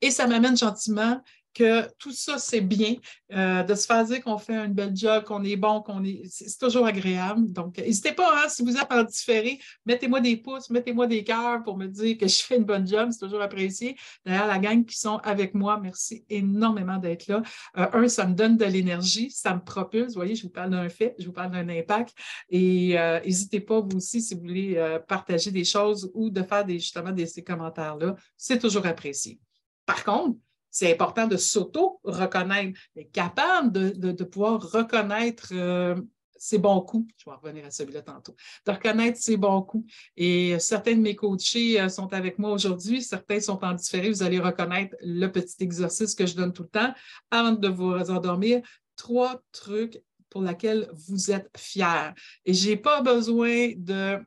Et 0.00 0.10
ça 0.10 0.26
m'amène 0.26 0.56
gentiment 0.56 1.20
que 1.54 1.88
tout 1.98 2.12
ça, 2.12 2.38
c'est 2.38 2.60
bien. 2.60 2.94
Euh, 3.32 3.62
de 3.62 3.74
se 3.74 3.86
faire 3.86 4.04
dire 4.04 4.22
qu'on 4.22 4.38
fait 4.38 4.54
un 4.54 4.68
bel 4.68 4.96
job, 4.96 5.24
qu'on 5.24 5.44
est 5.44 5.56
bon, 5.56 5.82
qu'on 5.82 6.02
est. 6.04 6.22
C'est 6.28 6.58
toujours 6.58 6.86
agréable. 6.86 7.52
Donc, 7.52 7.78
n'hésitez 7.78 8.12
pas, 8.12 8.30
hein, 8.34 8.48
si 8.48 8.62
vous 8.62 8.76
êtes 8.76 8.90
en 8.90 9.02
différé, 9.02 9.58
mettez-moi 9.84 10.20
des 10.20 10.36
pouces, 10.36 10.70
mettez-moi 10.70 11.06
des 11.06 11.24
cœurs 11.24 11.62
pour 11.62 11.76
me 11.76 11.86
dire 11.86 12.16
que 12.16 12.26
je 12.26 12.42
fais 12.42 12.56
une 12.56 12.64
bonne 12.64 12.86
job. 12.86 13.10
C'est 13.12 13.18
toujours 13.18 13.42
apprécié. 13.42 13.96
D'ailleurs, 14.24 14.46
la 14.46 14.58
gang 14.58 14.84
qui 14.84 14.96
sont 14.98 15.16
avec 15.18 15.54
moi, 15.54 15.78
merci 15.80 16.24
énormément 16.28 16.98
d'être 16.98 17.26
là. 17.26 17.42
Euh, 17.76 17.86
un, 17.92 18.08
ça 18.08 18.26
me 18.26 18.34
donne 18.34 18.56
de 18.56 18.64
l'énergie, 18.64 19.30
ça 19.30 19.54
me 19.54 19.60
propulse. 19.60 20.08
Vous 20.08 20.20
voyez, 20.20 20.34
je 20.34 20.42
vous 20.42 20.50
parle 20.50 20.70
d'un 20.70 20.88
fait, 20.88 21.14
je 21.18 21.26
vous 21.26 21.32
parle 21.32 21.50
d'un 21.50 21.68
impact. 21.68 22.14
Et 22.50 22.98
euh, 22.98 23.20
n'hésitez 23.20 23.60
pas, 23.60 23.80
vous 23.80 23.96
aussi, 23.96 24.22
si 24.22 24.34
vous 24.34 24.40
voulez 24.40 24.98
partager 25.06 25.50
des 25.50 25.64
choses 25.64 26.10
ou 26.14 26.30
de 26.30 26.42
faire 26.42 26.66
justement 26.68 27.12
des, 27.12 27.26
ces 27.26 27.44
commentaires-là. 27.44 28.16
C'est 28.36 28.58
toujours 28.58 28.86
apprécié. 28.86 29.38
Par 29.86 30.04
contre, 30.04 30.38
c'est 30.78 30.92
important 30.92 31.26
de 31.26 31.36
s'auto-reconnaître, 31.36 32.78
d'être 32.94 33.10
capable 33.10 33.72
de, 33.72 34.24
pouvoir 34.24 34.60
reconnaître 34.60 35.48
euh, 35.50 35.96
ses 36.36 36.58
bons 36.58 36.80
coups. 36.82 37.12
Je 37.16 37.28
vais 37.28 37.34
revenir 37.34 37.66
à 37.66 37.70
celui-là 37.72 38.02
tantôt. 38.02 38.36
De 38.64 38.70
reconnaître 38.70 39.18
ses 39.18 39.36
bons 39.36 39.62
coups. 39.62 39.92
Et 40.16 40.56
certains 40.60 40.94
de 40.94 41.00
mes 41.00 41.16
coachés 41.16 41.80
euh, 41.80 41.88
sont 41.88 42.12
avec 42.12 42.38
moi 42.38 42.52
aujourd'hui, 42.52 43.02
certains 43.02 43.40
sont 43.40 43.64
en 43.64 43.74
différé. 43.74 44.08
Vous 44.08 44.22
allez 44.22 44.38
reconnaître 44.38 44.94
le 45.00 45.26
petit 45.26 45.56
exercice 45.64 46.14
que 46.14 46.26
je 46.26 46.36
donne 46.36 46.52
tout 46.52 46.62
le 46.62 46.68
temps 46.68 46.94
avant 47.32 47.52
de 47.52 47.68
vous 47.68 47.94
endormir. 48.08 48.62
Trois 48.94 49.42
trucs 49.50 50.00
pour 50.30 50.42
lesquels 50.42 50.88
vous 50.92 51.32
êtes 51.32 51.50
fiers. 51.56 52.12
Et 52.44 52.54
je 52.54 52.68
n'ai 52.70 52.76
pas 52.76 53.02
besoin 53.02 53.72
de 53.76 54.20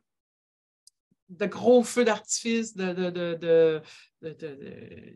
de 1.38 1.46
gros 1.46 1.82
feux 1.82 2.04
d'artifice, 2.04 2.76
de, 2.76 3.80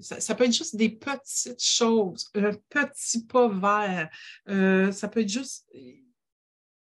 ça, 0.00 0.34
peut 0.34 0.44
être 0.44 0.52
juste 0.52 0.76
des 0.76 0.90
petites 0.90 1.62
choses, 1.62 2.30
un 2.34 2.52
petit 2.68 3.24
pas 3.24 3.48
vert. 3.48 4.08
Euh, 4.48 4.90
ça 4.92 5.08
peut 5.08 5.20
être 5.20 5.28
juste 5.28 5.66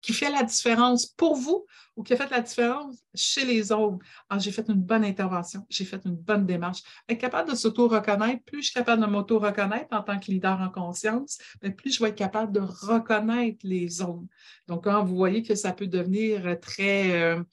qui 0.02 0.14
fait 0.14 0.30
la 0.30 0.44
différence 0.44 1.06
pour 1.06 1.36
vous 1.36 1.66
ou 1.96 2.04
qui 2.04 2.14
a 2.14 2.16
fait 2.16 2.30
la 2.30 2.40
différence 2.40 2.98
chez 3.14 3.44
les 3.44 3.72
autres. 3.72 3.98
Ah, 4.30 4.40
j'ai 4.40 4.52
fait 4.52 4.68
une 4.70 4.82
bonne 4.82 5.04
intervention, 5.04 5.66
j'ai 5.70 5.84
fait 5.84 6.02
une 6.06 6.16
bonne 6.16 6.46
démarche. 6.46 6.82
Être 7.10 7.20
capable 7.20 7.52
de 7.52 7.56
s'auto-reconnaître, 7.56 8.44
plus 8.46 8.62
je 8.62 8.68
suis 8.68 8.74
capable 8.74 9.02
de 9.02 9.08
m'auto-reconnaître 9.08 9.88
en 9.92 10.02
tant 10.02 10.18
que 10.18 10.32
leader 10.32 10.60
en 10.62 10.70
conscience, 10.70 11.38
plus 11.78 11.94
je 11.94 12.02
vais 12.02 12.10
être 12.10 12.16
capable 12.16 12.54
de 12.54 12.62
reconnaître 12.62 13.60
les 13.64 14.02
autres. 14.02 14.28
Donc, 14.68 14.86
quand 14.86 15.04
vous 15.04 15.16
voyez 15.16 15.44
que 15.44 15.56
ça 15.56 15.74
peut 15.74 15.88
devenir 15.88 16.58
très, 16.62 17.22
euh, 17.22 17.44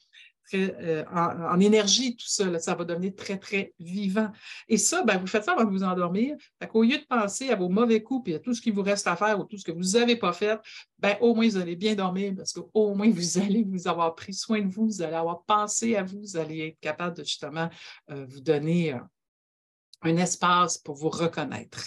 euh, 0.55 1.05
en, 1.13 1.59
énergie, 1.61 2.17
tout 2.17 2.29
ça, 2.29 2.59
ça 2.59 2.75
va 2.75 2.85
devenir 2.85 3.15
très, 3.15 3.39
très 3.39 3.75
vivant. 3.79 4.31
Et 4.69 4.77
ça, 4.77 5.03
ben, 5.03 5.19
vous 5.19 5.27
faites 5.27 5.45
ça 5.45 5.53
avant 5.53 5.65
de 5.65 5.71
vous 5.71 5.83
endormir. 5.83 6.37
Au 6.73 6.83
lieu 6.83 6.99
de 6.99 7.07
penser 7.09 7.51
à 7.51 7.57
vos 7.57 7.69
mauvais 7.69 8.03
coups 8.03 8.31
et 8.31 8.35
à 8.37 8.39
tout 8.39 8.55
ce 8.55 8.61
qui 8.61 8.71
vous 8.71 8.83
reste 8.83 9.07
à 9.07 9.17
faire 9.17 9.39
ou 9.41 9.45
tout 9.45 9.59
ce 9.59 9.65
que 9.65 9.73
vous 9.73 9.99
n'avez 9.99 10.17
pas 10.17 10.33
fait, 10.33 10.59
ben, 10.99 11.17
au 11.21 11.35
moins 11.35 11.49
vous 11.49 11.57
allez 11.57 11.77
bien 11.77 11.95
dormir 11.95 12.35
parce 12.37 12.53
qu'au 12.53 12.95
moins 12.95 13.11
vous 13.11 13.39
allez 13.39 13.65
vous 13.65 13.89
avoir 13.89 14.15
pris 14.15 14.35
soin 14.35 14.61
de 14.61 14.73
vous, 14.73 14.87
vous 14.87 15.03
allez 15.03 15.15
avoir 15.15 15.43
pensé 15.45 15.97
à 15.97 16.03
vous, 16.03 16.21
vous 16.21 16.37
allez 16.37 16.69
être 16.69 16.81
capable 16.81 17.17
de 17.17 17.25
justement 17.25 17.69
euh, 18.11 18.27
vous 18.29 18.41
donner 18.41 18.95
euh, 18.95 19.01
un 20.03 20.17
espace 20.17 20.79
pour 20.79 20.95
vous 20.95 21.11
reconnaître. 21.11 21.87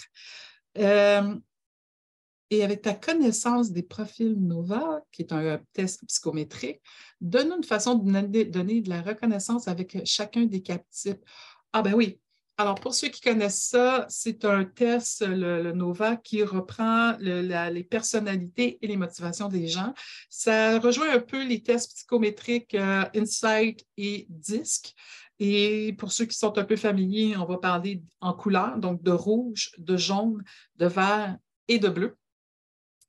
Et 2.50 2.64
avec 2.64 2.82
ta 2.82 2.94
connaissance 2.94 3.70
des 3.70 3.84
profils 3.84 4.34
NOVA, 4.34 5.02
qui 5.12 5.22
est 5.22 5.32
un 5.32 5.60
test 5.72 6.04
psychométrique, 6.06 6.82
donne 7.20 7.52
une 7.52 7.64
façon 7.64 7.94
de 7.94 8.42
donner 8.44 8.80
de 8.80 8.88
la 8.90 9.02
reconnaissance 9.02 9.68
avec 9.68 9.98
chacun 10.04 10.44
des 10.44 10.60
quatre 10.60 10.86
types. 10.90 11.24
Ah 11.72 11.82
ben 11.82 11.94
oui. 11.94 12.18
Alors, 12.60 12.74
pour 12.74 12.92
ceux 12.92 13.08
qui 13.08 13.22
connaissent 13.22 13.62
ça, 13.62 14.04
c'est 14.10 14.44
un 14.44 14.66
test, 14.66 15.26
le, 15.26 15.72
NOVA, 15.72 16.16
qui 16.16 16.42
reprend 16.42 17.16
les 17.18 17.84
personnalités 17.84 18.78
et 18.82 18.86
les 18.86 18.98
motivations 18.98 19.48
des 19.48 19.66
gens. 19.66 19.94
Ça 20.28 20.78
rejoint 20.78 21.10
un 21.10 21.20
peu 21.20 21.42
les 21.42 21.62
tests 21.62 21.94
psychométriques 21.94 22.74
euh, 22.74 23.04
Insight 23.14 23.86
et 23.96 24.26
DISC. 24.28 24.94
Et 25.38 25.94
pour 25.94 26.12
ceux 26.12 26.26
qui 26.26 26.36
sont 26.36 26.58
un 26.58 26.64
peu 26.64 26.76
familiers, 26.76 27.34
on 27.38 27.46
va 27.46 27.56
parler 27.56 28.02
en 28.20 28.34
couleur, 28.34 28.76
donc 28.76 29.02
de 29.02 29.10
rouge, 29.10 29.72
de 29.78 29.96
jaune, 29.96 30.44
de 30.76 30.84
vert 30.84 31.38
et 31.66 31.78
de 31.78 31.88
bleu. 31.88 32.18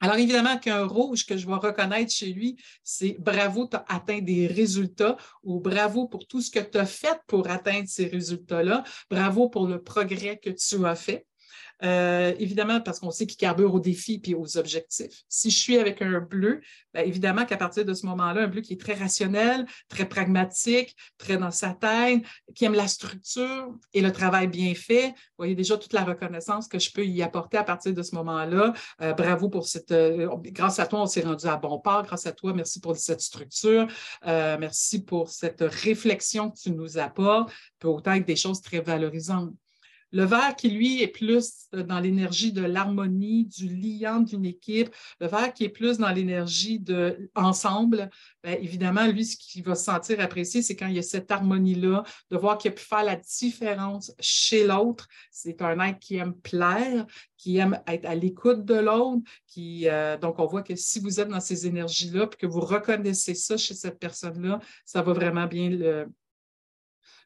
Alors, 0.01 0.15
évidemment, 0.17 0.57
qu'un 0.57 0.85
rouge 0.85 1.25
que 1.27 1.37
je 1.37 1.45
vais 1.45 1.53
reconnaître 1.53 2.11
chez 2.11 2.33
lui, 2.33 2.57
c'est 2.83 3.15
bravo, 3.19 3.67
tu 3.67 3.77
as 3.77 3.85
atteint 3.87 4.19
des 4.19 4.47
résultats 4.47 5.15
ou 5.43 5.59
bravo 5.59 6.07
pour 6.07 6.27
tout 6.27 6.41
ce 6.41 6.49
que 6.49 6.59
tu 6.59 6.77
as 6.79 6.87
fait 6.87 7.19
pour 7.27 7.49
atteindre 7.49 7.87
ces 7.87 8.07
résultats-là, 8.07 8.83
bravo 9.11 9.47
pour 9.47 9.67
le 9.67 9.81
progrès 9.81 10.39
que 10.39 10.49
tu 10.49 10.85
as 10.85 10.95
fait. 10.95 11.27
Euh, 11.83 12.33
évidemment, 12.37 12.79
parce 12.79 12.99
qu'on 12.99 13.11
sait 13.11 13.25
qu'il 13.25 13.37
carbure 13.37 13.73
aux 13.73 13.79
défis 13.79 14.21
et 14.25 14.35
aux 14.35 14.57
objectifs. 14.57 15.23
Si 15.29 15.49
je 15.49 15.57
suis 15.57 15.77
avec 15.77 16.01
un 16.01 16.19
bleu, 16.19 16.61
bien, 16.93 17.03
évidemment 17.03 17.45
qu'à 17.45 17.57
partir 17.57 17.85
de 17.85 17.93
ce 17.93 18.05
moment-là, 18.05 18.43
un 18.43 18.47
bleu 18.47 18.61
qui 18.61 18.73
est 18.73 18.81
très 18.81 18.93
rationnel, 18.93 19.65
très 19.89 20.07
pragmatique, 20.07 20.95
très 21.17 21.37
dans 21.37 21.51
sa 21.51 21.71
tête, 21.71 22.23
qui 22.53 22.65
aime 22.65 22.75
la 22.75 22.87
structure 22.87 23.75
et 23.93 24.01
le 24.01 24.11
travail 24.11 24.47
bien 24.47 24.75
fait, 24.75 25.07
vous 25.07 25.37
voyez 25.39 25.55
déjà 25.55 25.77
toute 25.77 25.93
la 25.93 26.03
reconnaissance 26.03 26.67
que 26.67 26.79
je 26.79 26.91
peux 26.91 27.05
y 27.05 27.23
apporter 27.23 27.57
à 27.57 27.63
partir 27.63 27.93
de 27.93 28.03
ce 28.03 28.15
moment-là. 28.15 28.73
Euh, 29.01 29.13
bravo 29.13 29.49
pour 29.49 29.67
cette... 29.67 29.91
Euh, 29.91 30.29
grâce 30.45 30.79
à 30.79 30.85
toi, 30.85 31.01
on 31.01 31.07
s'est 31.07 31.21
rendu 31.21 31.47
à 31.47 31.57
bon 31.57 31.79
port. 31.79 32.03
Grâce 32.03 32.27
à 32.27 32.31
toi, 32.31 32.53
merci 32.53 32.79
pour 32.79 32.95
cette 32.95 33.21
structure. 33.21 33.87
merci 34.25 35.03
pour 35.03 35.29
cette 35.29 35.61
réflexion 35.61 36.51
que 36.51 36.59
tu 36.59 36.71
nous 36.71 36.97
apportes. 36.97 37.51
Peut 37.79 37.87
autant 37.87 38.13
être 38.13 38.25
des 38.25 38.35
choses 38.35 38.61
très 38.61 38.81
valorisantes. 38.81 39.53
Le 40.11 40.25
vert 40.25 40.55
qui, 40.55 40.69
lui, 40.69 41.01
est 41.01 41.07
plus 41.07 41.67
dans 41.71 41.99
l'énergie 41.99 42.51
de 42.51 42.63
l'harmonie, 42.63 43.45
du 43.45 43.67
liant 43.67 44.19
d'une 44.19 44.45
équipe. 44.45 44.93
Le 45.19 45.27
vert 45.27 45.53
qui 45.53 45.63
est 45.63 45.69
plus 45.69 45.97
dans 45.97 46.11
l'énergie 46.11 46.79
de 46.79 47.29
ensemble. 47.35 48.09
Bien, 48.43 48.53
évidemment, 48.53 49.07
lui, 49.07 49.25
ce 49.25 49.37
qu'il 49.37 49.63
va 49.63 49.75
se 49.75 49.85
sentir 49.85 50.19
apprécié, 50.19 50.61
c'est 50.61 50.75
quand 50.75 50.87
il 50.87 50.95
y 50.95 50.99
a 50.99 51.03
cette 51.03 51.31
harmonie-là, 51.31 52.03
de 52.29 52.37
voir 52.37 52.57
qu'il 52.57 52.71
a 52.71 52.73
pu 52.73 52.83
faire 52.83 53.03
la 53.03 53.15
différence 53.15 54.13
chez 54.19 54.65
l'autre. 54.65 55.07
C'est 55.31 55.61
un 55.61 55.79
être 55.79 55.99
qui 55.99 56.17
aime 56.17 56.33
plaire, 56.33 57.05
qui 57.37 57.57
aime 57.57 57.79
être 57.87 58.05
à 58.05 58.15
l'écoute 58.15 58.65
de 58.65 58.75
l'autre. 58.75 59.21
Qui, 59.47 59.87
euh, 59.87 60.17
donc, 60.17 60.39
on 60.39 60.45
voit 60.45 60.63
que 60.63 60.75
si 60.75 60.99
vous 60.99 61.19
êtes 61.19 61.29
dans 61.29 61.39
ces 61.39 61.67
énergies-là, 61.67 62.27
puis 62.27 62.37
que 62.37 62.47
vous 62.47 62.61
reconnaissez 62.61 63.33
ça 63.33 63.57
chez 63.57 63.73
cette 63.73 63.99
personne-là, 63.99 64.59
ça 64.85 65.01
va 65.01 65.13
vraiment 65.13 65.47
bien 65.47 65.69
le, 65.69 66.07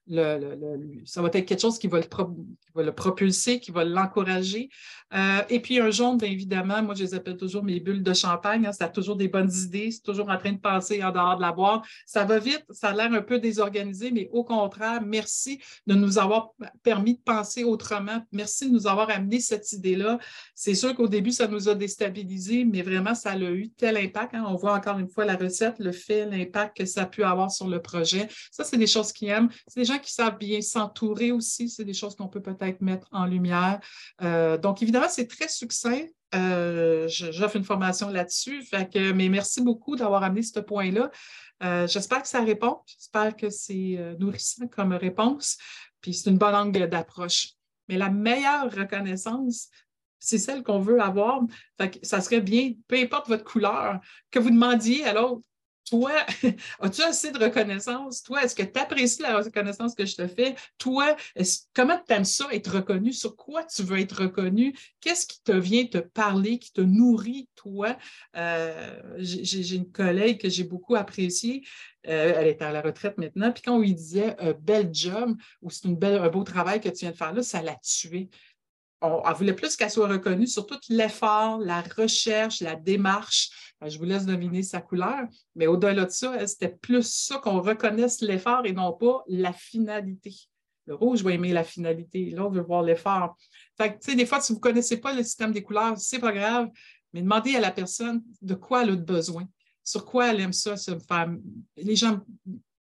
ça 0.08 1.22
va 1.22 1.30
être 1.34 1.46
quelque 1.46 1.60
chose 1.60 1.80
qui 1.80 1.88
va 1.88 2.00
le, 2.00 2.92
propulser, 2.92 3.60
qui 3.60 3.72
va 3.72 3.84
l'encourager. 3.84 4.70
Euh, 5.14 5.42
et 5.50 5.60
puis 5.60 5.80
un 5.80 5.90
jaune, 5.90 6.18
bien 6.18 6.30
évidemment, 6.30 6.82
moi 6.84 6.94
je 6.94 7.04
les 7.04 7.14
appelle 7.16 7.38
toujours 7.38 7.64
mes 7.64 7.80
bulles 7.80 8.04
de 8.04 8.14
champagne. 8.14 8.66
Hein, 8.68 8.72
ça 8.72 8.86
a 8.86 8.90
toujours 8.90 9.16
des 9.16 9.28
bonnes 9.28 9.52
idées, 9.52 9.90
c'est 9.92 10.02
toujours 10.02 10.30
en 10.30 10.38
train 10.38 10.52
de 10.52 10.60
penser 10.60 11.04
en 11.04 11.12
dehors 11.12 11.38
de 11.38 11.42
la 11.42 11.52
boîte. 11.52 11.82
Ça 12.06 12.24
va 12.24 12.38
vite, 12.38 12.66
ça 12.70 12.90
a 12.90 12.94
l'air 12.94 13.14
un 13.14 13.22
peu 13.22 13.40
désorganisé, 13.40 14.12
mais 14.12 14.30
au 14.32 14.44
contraire, 14.44 15.02
merci 15.02 15.60
de 15.88 15.96
nous 15.96 16.20
avoir 16.20 16.52
permis 16.84 17.16
de 17.16 17.22
penser 17.22 17.64
autrement. 17.64 18.22
Merci 18.32 18.68
de 18.68 18.74
nous 18.74 18.88
avoir 18.88 19.10
amené 19.10 19.40
cette 19.40 19.72
idée-là. 19.72 20.20
C'est 20.54 20.76
sûr 20.76 20.94
qu'au 20.96 21.08
début, 21.08 21.32
ça 21.32 21.48
nous 21.48 21.68
a 21.70 21.76
déstabilisés, 21.76 22.66
mais 22.66 22.82
vraiment, 22.82 23.16
ça 23.16 23.32
a 23.32 23.38
eu 23.38 23.70
tel 23.70 23.98
impact. 23.98 24.36
Hein. 24.36 24.46
On 24.48 24.56
voit 24.56 24.74
encore 24.74 25.00
une 25.00 25.10
fois 25.10 25.26
la 25.26 25.36
recette, 25.36 25.80
le 25.80 25.92
fait, 25.92 26.26
l'impact 26.26 26.78
que 26.78 26.86
ça 26.86 27.04
a 27.04 27.06
pu 27.06 27.24
avoir 27.24 27.52
sur 27.52 27.68
le 27.68 27.82
projet. 27.82 28.28
Ça, 28.52 28.64
c'est 28.64 28.78
des 28.78 28.88
choses 28.88 29.12
qui 29.12 29.28
aiment. 29.28 29.50
C'est 29.68 29.80
des 29.80 29.86
gens 29.86 29.95
qui 30.00 30.12
savent 30.12 30.38
bien 30.38 30.62
s'entourer 30.62 31.32
aussi. 31.32 31.70
C'est 31.70 31.86
des 31.86 31.94
choses 31.94 32.16
qu'on 32.16 32.28
peut 32.28 32.42
peut-être 32.42 32.82
mettre 32.82 33.08
en 33.12 33.26
lumière. 33.26 33.80
Euh, 34.22 34.58
donc, 34.58 34.82
évidemment, 34.82 35.10
c'est 35.10 35.28
très 35.28 35.48
succinct. 35.48 36.04
Euh, 36.34 37.08
j'offre 37.08 37.56
une 37.56 37.64
formation 37.64 38.10
là-dessus. 38.10 38.64
mais 39.14 39.30
merci 39.30 39.62
beaucoup 39.62 39.96
d'avoir 39.96 40.24
amené 40.24 40.42
ce 40.42 40.60
point-là. 40.60 41.12
Euh, 41.64 41.88
j'espère 41.88 42.22
que 42.22 42.28
ça 42.28 42.42
répond. 42.42 42.80
J'espère 42.86 43.36
que 43.36 43.50
c'est 43.50 44.16
nourrissant 44.20 44.68
comme 44.68 44.94
réponse. 44.94 45.58
Puis 46.02 46.14
c'est 46.14 46.30
une 46.30 46.38
bonne 46.38 46.56
angle 46.56 46.90
d'approche. 46.90 47.50
Mais 47.88 47.98
la 47.98 48.10
meilleure 48.10 48.72
reconnaissance, 48.72 49.70
c'est 50.20 50.38
celle 50.38 50.64
qu'on 50.64 50.80
veut 50.80 51.02
avoir. 51.02 51.42
ça 52.02 52.20
serait 52.22 52.42
bien, 52.42 52.74
peu 52.88 52.98
importe 52.98 53.28
votre 53.28 53.44
couleur, 53.44 54.00
que 54.32 54.40
vous 54.40 54.50
demandiez 54.50 55.06
à 55.06 55.14
l'autre 55.14 55.48
toi, 55.90 56.12
as-tu 56.80 57.02
assez 57.02 57.32
de 57.32 57.40
reconnaissance? 57.40 58.24
Toi, 58.24 58.44
est-ce 58.44 58.56
que 58.56 58.64
tu 58.64 58.80
apprécies 58.80 59.22
la 59.22 59.38
reconnaissance 59.38 59.96
que 59.96 60.06
je 60.06 60.16
te 60.16 60.28
fais? 60.28 60.56
Toi, 60.78 61.16
comment 61.74 61.98
tu 61.98 62.14
aimes 62.14 62.26
ça, 62.26 62.48
être 62.52 62.76
reconnu? 62.76 63.14
Sur 63.14 63.36
quoi 63.36 63.64
tu 63.64 63.84
veux 63.84 64.00
être 64.00 64.24
reconnu? 64.24 64.76
Qu'est-ce 65.00 65.28
qui 65.28 65.42
te 65.44 65.52
vient 65.52 65.86
te 65.86 66.00
parler, 66.00 66.60
qui 66.60 66.74
te 66.74 66.82
nourrit, 66.82 67.48
toi? 67.56 67.98
Euh, 68.36 69.00
j'ai 69.18 69.76
une 69.76 69.92
collègue 69.92 70.42
que 70.42 70.50
j'ai 70.50 70.64
beaucoup 70.64 70.96
appréciée. 70.96 71.64
Euh, 72.08 72.34
elle 72.36 72.48
est 72.48 72.62
à 72.62 72.72
la 72.72 72.82
retraite 72.82 73.18
maintenant. 73.18 73.52
Puis 73.52 73.64
quand 73.64 73.76
on 73.76 73.80
lui 73.80 73.94
disait 73.94 74.36
un 74.40 74.54
bel 74.54 74.90
job 74.94 75.36
ou 75.62 75.70
c'est 75.70 75.88
un 75.88 76.30
beau 76.30 76.44
travail 76.44 76.80
que 76.80 76.90
tu 76.90 77.00
viens 77.00 77.12
de 77.12 77.18
faire 77.18 77.34
là, 77.34 77.42
ça 77.42 77.62
l'a 77.62 77.76
tué 77.76 78.30
on, 79.06 79.34
voulait 79.34 79.54
plus 79.54 79.76
qu'elle 79.76 79.90
soit 79.90 80.08
reconnue 80.08 80.48
sur 80.48 80.66
tout 80.66 80.80
l'effort, 80.90 81.60
la 81.60 81.82
recherche, 81.82 82.62
la 82.62 82.76
démarche. 82.76 83.74
Ben, 83.80 83.90
je 83.90 83.98
vous 83.98 84.06
laisse 84.06 84.26
deviner 84.26 84.64
sa 84.64 84.82
couleur, 84.82 85.28
mais 85.56 85.68
au-delà 85.68 86.06
de 86.06 86.12
ça, 86.12 86.46
c'était 86.48 86.70
plus 86.70 87.04
ça 87.04 87.38
qu'on 87.40 87.62
reconnaisse 87.62 88.22
l'effort 88.22 88.66
et 88.66 88.74
non 88.74 88.94
pas 88.94 89.24
la 89.28 89.54
finalité. 89.54 90.34
Le 90.86 90.96
rouge 90.96 91.24
va 91.24 91.32
aimer 91.32 91.52
la 91.52 91.64
finalité, 91.64 92.30
l'autre 92.30 92.56
veut 92.56 92.62
voir 92.62 92.84
l'effort. 92.84 93.36
Fait 93.78 93.98
que, 93.98 94.16
des 94.16 94.26
fois, 94.26 94.40
si 94.40 94.54
vous 94.54 94.60
ne 94.60 94.62
connaissez 94.62 94.98
pas 94.98 95.14
le 95.14 95.24
système 95.24 95.52
des 95.52 95.64
couleurs, 95.64 95.98
ce 95.98 96.16
n'est 96.16 96.22
pas 96.22 96.32
grave, 96.32 96.70
mais 97.12 97.22
demandez 97.22 97.56
à 97.56 97.60
la 97.60 97.72
personne 97.72 98.22
de 98.42 98.54
quoi 98.54 98.84
elle 98.84 98.92
a 98.92 98.96
besoin, 98.96 99.48
sur 99.84 100.06
quoi 100.06 100.32
elle 100.32 100.42
aime 100.42 100.54
ça. 100.54 100.76
Les 101.78 101.96
gens 101.96 102.20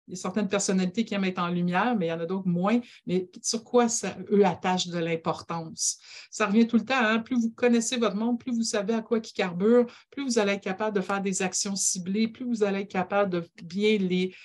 il 0.07 0.11
y 0.11 0.17
a 0.17 0.21
certaines 0.21 0.47
personnalités 0.47 1.05
qui 1.05 1.13
aiment 1.13 1.23
être 1.23 1.39
en 1.39 1.47
lumière, 1.47 1.95
mais 1.95 2.07
il 2.07 2.09
y 2.09 2.13
en 2.13 2.19
a 2.19 2.25
d'autres 2.25 2.47
moins. 2.47 2.79
Mais 3.05 3.29
sur 3.41 3.63
quoi 3.63 3.87
eux 4.31 4.45
attachent 4.45 4.87
de 4.87 4.99
l'importance? 4.99 5.99
Ça 6.29 6.47
revient 6.47 6.67
tout 6.67 6.77
le 6.77 6.85
temps. 6.85 6.95
Hein? 6.97 7.19
Plus 7.19 7.39
vous 7.39 7.51
connaissez 7.51 7.97
votre 7.97 8.15
monde, 8.15 8.39
plus 8.39 8.53
vous 8.53 8.63
savez 8.63 8.93
à 8.93 9.01
quoi 9.01 9.19
qui 9.19 9.33
carbure, 9.33 9.85
plus 10.09 10.23
vous 10.23 10.39
allez 10.39 10.53
être 10.53 10.63
capable 10.63 10.95
de 10.95 11.01
faire 11.01 11.21
des 11.21 11.41
actions 11.41 11.75
ciblées, 11.75 12.27
plus 12.27 12.45
vous 12.45 12.63
allez 12.63 12.81
être 12.81 12.91
capable 12.91 13.29
de 13.29 13.47
bien 13.63 13.97
les, 13.97 14.35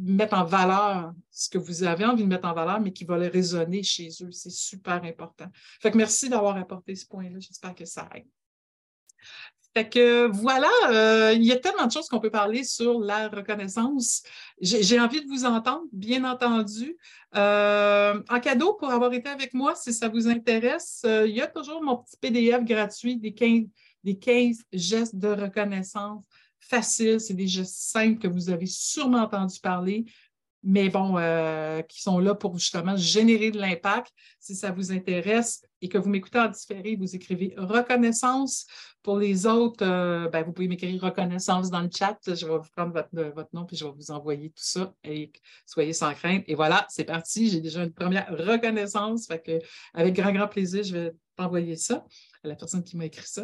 mettre 0.00 0.34
en 0.34 0.44
valeur, 0.44 1.12
ce 1.30 1.48
que 1.48 1.58
vous 1.58 1.84
avez 1.84 2.04
envie 2.04 2.24
de 2.24 2.28
mettre 2.28 2.46
en 2.46 2.54
valeur, 2.54 2.80
mais 2.80 2.92
qui 2.92 3.04
va 3.04 3.18
les 3.18 3.28
résonner 3.28 3.82
chez 3.82 4.08
eux. 4.22 4.30
C'est 4.30 4.50
super 4.50 5.02
important. 5.04 5.46
Fait 5.80 5.94
merci 5.94 6.28
d'avoir 6.28 6.56
apporté 6.56 6.94
ce 6.94 7.06
point-là. 7.06 7.38
J'espère 7.38 7.74
que 7.74 7.84
ça 7.84 8.08
aide. 8.14 8.26
Fait 9.74 9.88
que 9.88 10.26
voilà, 10.26 10.70
euh, 10.90 11.32
il 11.32 11.44
y 11.44 11.52
a 11.52 11.56
tellement 11.56 11.86
de 11.86 11.92
choses 11.92 12.06
qu'on 12.08 12.20
peut 12.20 12.30
parler 12.30 12.62
sur 12.62 13.00
la 13.00 13.28
reconnaissance. 13.28 14.22
J'ai 14.60 15.00
envie 15.00 15.24
de 15.24 15.28
vous 15.28 15.46
entendre, 15.46 15.84
bien 15.92 16.24
entendu. 16.24 16.98
Euh, 17.34 18.22
en 18.28 18.40
cadeau, 18.40 18.74
pour 18.74 18.90
avoir 18.90 19.14
été 19.14 19.30
avec 19.30 19.54
moi, 19.54 19.74
si 19.74 19.94
ça 19.94 20.08
vous 20.08 20.28
intéresse, 20.28 21.02
euh, 21.06 21.26
il 21.26 21.34
y 21.34 21.40
a 21.40 21.46
toujours 21.46 21.82
mon 21.82 21.96
petit 21.96 22.18
PDF 22.18 22.62
gratuit 22.64 23.16
des 23.16 23.32
15, 23.32 23.62
des 24.04 24.18
15 24.18 24.58
gestes 24.74 25.16
de 25.16 25.28
reconnaissance 25.28 26.22
faciles. 26.60 27.18
C'est 27.18 27.32
des 27.32 27.48
gestes 27.48 27.78
simples 27.78 28.18
que 28.18 28.28
vous 28.28 28.50
avez 28.50 28.66
sûrement 28.66 29.22
entendu 29.22 29.58
parler 29.58 30.04
mais 30.62 30.88
bon, 30.88 31.18
euh, 31.18 31.82
qui 31.82 32.02
sont 32.02 32.18
là 32.18 32.34
pour 32.34 32.58
justement 32.58 32.96
générer 32.96 33.50
de 33.50 33.58
l'impact. 33.58 34.12
Si 34.38 34.54
ça 34.54 34.70
vous 34.70 34.92
intéresse 34.92 35.62
et 35.80 35.88
que 35.88 35.98
vous 35.98 36.08
m'écoutez 36.08 36.38
en 36.38 36.48
différé, 36.48 36.96
vous 36.96 37.14
écrivez 37.14 37.54
reconnaissance. 37.56 38.66
Pour 39.02 39.18
les 39.18 39.46
autres, 39.46 39.84
euh, 39.84 40.28
ben, 40.28 40.44
vous 40.44 40.52
pouvez 40.52 40.68
m'écrire 40.68 41.02
reconnaissance 41.02 41.70
dans 41.70 41.80
le 41.80 41.90
chat. 41.92 42.16
Je 42.26 42.46
vais 42.46 42.58
vous 42.58 42.70
prendre 42.76 42.92
votre, 42.92 43.34
votre, 43.34 43.50
nom 43.52 43.64
puis 43.64 43.76
je 43.76 43.84
vais 43.84 43.90
vous 43.90 44.10
envoyer 44.12 44.50
tout 44.50 44.62
ça 44.62 44.94
soyez 45.66 45.92
sans 45.92 46.14
crainte. 46.14 46.44
Et 46.46 46.54
voilà, 46.54 46.86
c'est 46.88 47.04
parti. 47.04 47.50
J'ai 47.50 47.60
déjà 47.60 47.82
une 47.82 47.92
première 47.92 48.28
reconnaissance. 48.30 49.28
Avec 49.94 50.14
grand, 50.14 50.32
grand 50.32 50.48
plaisir, 50.48 50.84
je 50.84 50.92
vais 50.92 51.12
t'envoyer 51.36 51.76
ça 51.76 52.04
à 52.44 52.48
la 52.48 52.56
personne 52.56 52.82
qui 52.82 52.96
m'a 52.96 53.06
écrit 53.06 53.26
ça. 53.26 53.42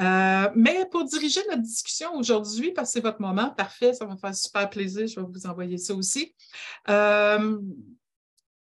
Euh, 0.00 0.50
mais 0.54 0.86
pour 0.90 1.04
diriger 1.04 1.40
notre 1.48 1.62
discussion 1.62 2.14
aujourd'hui, 2.16 2.72
parce 2.72 2.92
c'est 2.92 3.00
votre 3.00 3.20
moment, 3.20 3.50
parfait, 3.50 3.92
ça 3.92 4.06
va 4.06 4.14
me 4.14 4.18
faire 4.18 4.34
super 4.34 4.70
plaisir, 4.70 5.06
je 5.06 5.20
vais 5.20 5.26
vous 5.26 5.46
envoyer 5.46 5.76
ça 5.76 5.94
aussi. 5.94 6.34
Euh, 6.88 7.58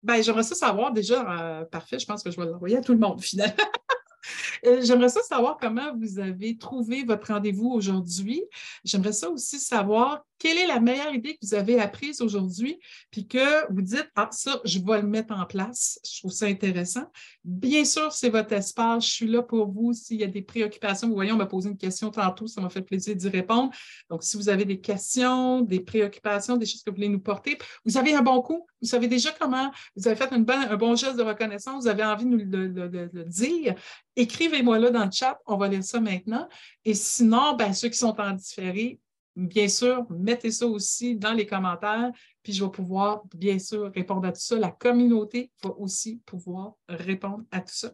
ben, 0.03 0.21
j'aimerais 0.23 0.43
ça 0.43 0.55
savoir 0.55 0.91
déjà, 0.91 1.59
euh, 1.61 1.65
parfait, 1.65 1.99
je 1.99 2.05
pense 2.05 2.23
que 2.23 2.31
je 2.31 2.39
vais 2.39 2.47
l'envoyer 2.47 2.77
à 2.77 2.81
tout 2.81 2.93
le 2.93 2.99
monde 2.99 3.21
finalement. 3.21 3.55
J'aimerais 4.81 5.09
ça 5.09 5.21
savoir 5.21 5.57
comment 5.57 5.95
vous 5.95 6.19
avez 6.19 6.57
trouvé 6.57 7.03
votre 7.03 7.31
rendez-vous 7.31 7.69
aujourd'hui. 7.69 8.43
J'aimerais 8.83 9.13
ça 9.13 9.29
aussi 9.29 9.59
savoir 9.59 10.25
quelle 10.39 10.57
est 10.57 10.67
la 10.67 10.79
meilleure 10.79 11.13
idée 11.13 11.33
que 11.33 11.39
vous 11.41 11.55
avez 11.55 11.79
apprise 11.79 12.21
aujourd'hui, 12.21 12.79
puis 13.11 13.27
que 13.27 13.71
vous 13.71 13.81
dites, 13.81 14.09
ah, 14.15 14.29
ça, 14.31 14.59
je 14.63 14.79
vais 14.79 15.01
le 15.01 15.07
mettre 15.07 15.33
en 15.33 15.45
place. 15.45 15.99
Je 16.05 16.19
trouve 16.19 16.31
ça 16.31 16.45
intéressant. 16.45 17.05
Bien 17.43 17.85
sûr, 17.85 18.11
c'est 18.11 18.29
votre 18.29 18.53
espace. 18.53 19.05
Je 19.05 19.11
suis 19.11 19.27
là 19.27 19.41
pour 19.41 19.71
vous. 19.71 19.93
S'il 19.93 20.19
y 20.19 20.23
a 20.23 20.27
des 20.27 20.41
préoccupations, 20.41 21.07
vous 21.07 21.15
voyez, 21.15 21.31
on 21.31 21.37
m'a 21.37 21.45
posé 21.45 21.69
une 21.69 21.77
question 21.77 22.11
tantôt, 22.11 22.47
ça 22.47 22.61
m'a 22.61 22.69
fait 22.69 22.81
plaisir 22.81 23.15
d'y 23.15 23.29
répondre. 23.29 23.71
Donc, 24.09 24.23
si 24.23 24.37
vous 24.37 24.49
avez 24.49 24.65
des 24.65 24.79
questions, 24.79 25.61
des 25.61 25.79
préoccupations, 25.79 26.57
des 26.57 26.65
choses 26.65 26.83
que 26.83 26.89
vous 26.89 26.95
voulez 26.95 27.09
nous 27.09 27.19
porter, 27.19 27.57
vous 27.85 27.97
avez 27.97 28.13
un 28.13 28.21
bon 28.21 28.41
coup. 28.41 28.65
Vous 28.81 28.87
savez 28.87 29.07
déjà 29.07 29.31
comment, 29.31 29.71
vous 29.95 30.07
avez 30.07 30.15
fait 30.15 30.31
un 30.31 30.39
bon 30.39 30.95
geste 30.95 31.15
de 31.15 31.23
reconnaissance, 31.23 31.83
vous 31.83 31.89
avez 31.89 32.03
envie 32.03 32.25
de 32.25 32.29
nous 32.29 32.37
le, 32.37 33.23
dire. 33.25 33.75
Écrivez-moi 34.15 34.77
là 34.77 34.91
dans 34.91 35.05
le 35.05 35.11
chat, 35.11 35.39
on 35.47 35.57
va 35.57 35.67
lire 35.67 35.83
ça 35.83 35.99
maintenant. 35.99 36.47
Et 36.85 36.93
sinon, 36.93 37.55
ben, 37.55 37.73
ceux 37.73 37.89
qui 37.89 37.97
sont 37.97 38.19
en 38.19 38.33
différé, 38.33 38.99
bien 39.37 39.67
sûr, 39.67 40.05
mettez 40.09 40.51
ça 40.51 40.65
aussi 40.65 41.15
dans 41.15 41.33
les 41.33 41.45
commentaires, 41.45 42.11
puis 42.41 42.53
je 42.53 42.63
vais 42.63 42.71
pouvoir, 42.71 43.23
bien 43.35 43.59
sûr, 43.59 43.91
répondre 43.93 44.27
à 44.27 44.31
tout 44.31 44.41
ça. 44.41 44.57
La 44.57 44.71
communauté 44.71 45.51
va 45.63 45.71
aussi 45.77 46.21
pouvoir 46.25 46.73
répondre 46.89 47.43
à 47.51 47.61
tout 47.61 47.75
ça. 47.75 47.91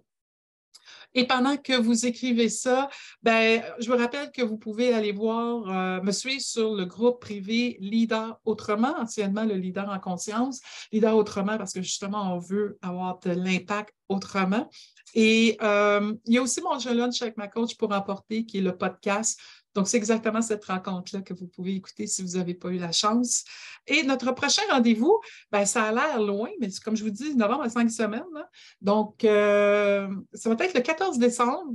Et 1.13 1.27
pendant 1.27 1.57
que 1.57 1.79
vous 1.79 2.05
écrivez 2.05 2.49
ça, 2.49 2.89
ben, 3.21 3.63
je 3.79 3.89
vous 3.89 3.97
rappelle 3.97 4.31
que 4.31 4.41
vous 4.41 4.57
pouvez 4.57 4.93
aller 4.93 5.11
voir, 5.11 5.69
euh, 5.69 6.01
me 6.01 6.11
suivre 6.11 6.41
sur 6.41 6.73
le 6.73 6.85
groupe 6.85 7.21
privé 7.21 7.77
Leader 7.79 8.39
Autrement, 8.45 8.95
anciennement 8.97 9.43
le 9.43 9.55
Leader 9.55 9.89
en 9.89 9.99
conscience. 9.99 10.61
Leader 10.91 11.15
Autrement 11.15 11.57
parce 11.57 11.73
que 11.73 11.81
justement, 11.81 12.35
on 12.35 12.39
veut 12.39 12.77
avoir 12.81 13.19
de 13.19 13.31
l'impact 13.31 13.93
autrement. 14.09 14.69
Et 15.13 15.57
euh, 15.61 16.13
il 16.25 16.33
y 16.33 16.37
a 16.37 16.41
aussi 16.41 16.61
mon 16.61 16.77
lunch 16.93 17.21
avec 17.21 17.37
ma 17.37 17.47
coach 17.47 17.75
pour 17.77 17.91
emporter, 17.91 18.45
qui 18.45 18.57
est 18.57 18.61
le 18.61 18.75
podcast 18.75 19.39
donc, 19.75 19.87
c'est 19.87 19.97
exactement 19.97 20.41
cette 20.41 20.63
rencontre-là 20.65 21.21
que 21.21 21.33
vous 21.33 21.47
pouvez 21.47 21.75
écouter 21.75 22.05
si 22.05 22.21
vous 22.21 22.37
n'avez 22.37 22.53
pas 22.53 22.69
eu 22.69 22.77
la 22.77 22.91
chance. 22.91 23.43
Et 23.87 24.03
notre 24.03 24.31
prochain 24.31 24.61
rendez-vous, 24.69 25.19
ben, 25.51 25.65
ça 25.65 25.83
a 25.83 25.91
l'air 25.91 26.21
loin, 26.21 26.49
mais 26.59 26.69
comme 26.83 26.95
je 26.95 27.03
vous 27.03 27.09
dis, 27.09 27.35
novembre 27.35 27.63
à 27.63 27.69
cinq 27.69 27.89
semaines. 27.89 28.23
Donc, 28.81 29.23
euh, 29.23 30.07
ça 30.33 30.53
va 30.53 30.63
être 30.63 30.75
le 30.75 30.81
14 30.81 31.17
décembre. 31.17 31.73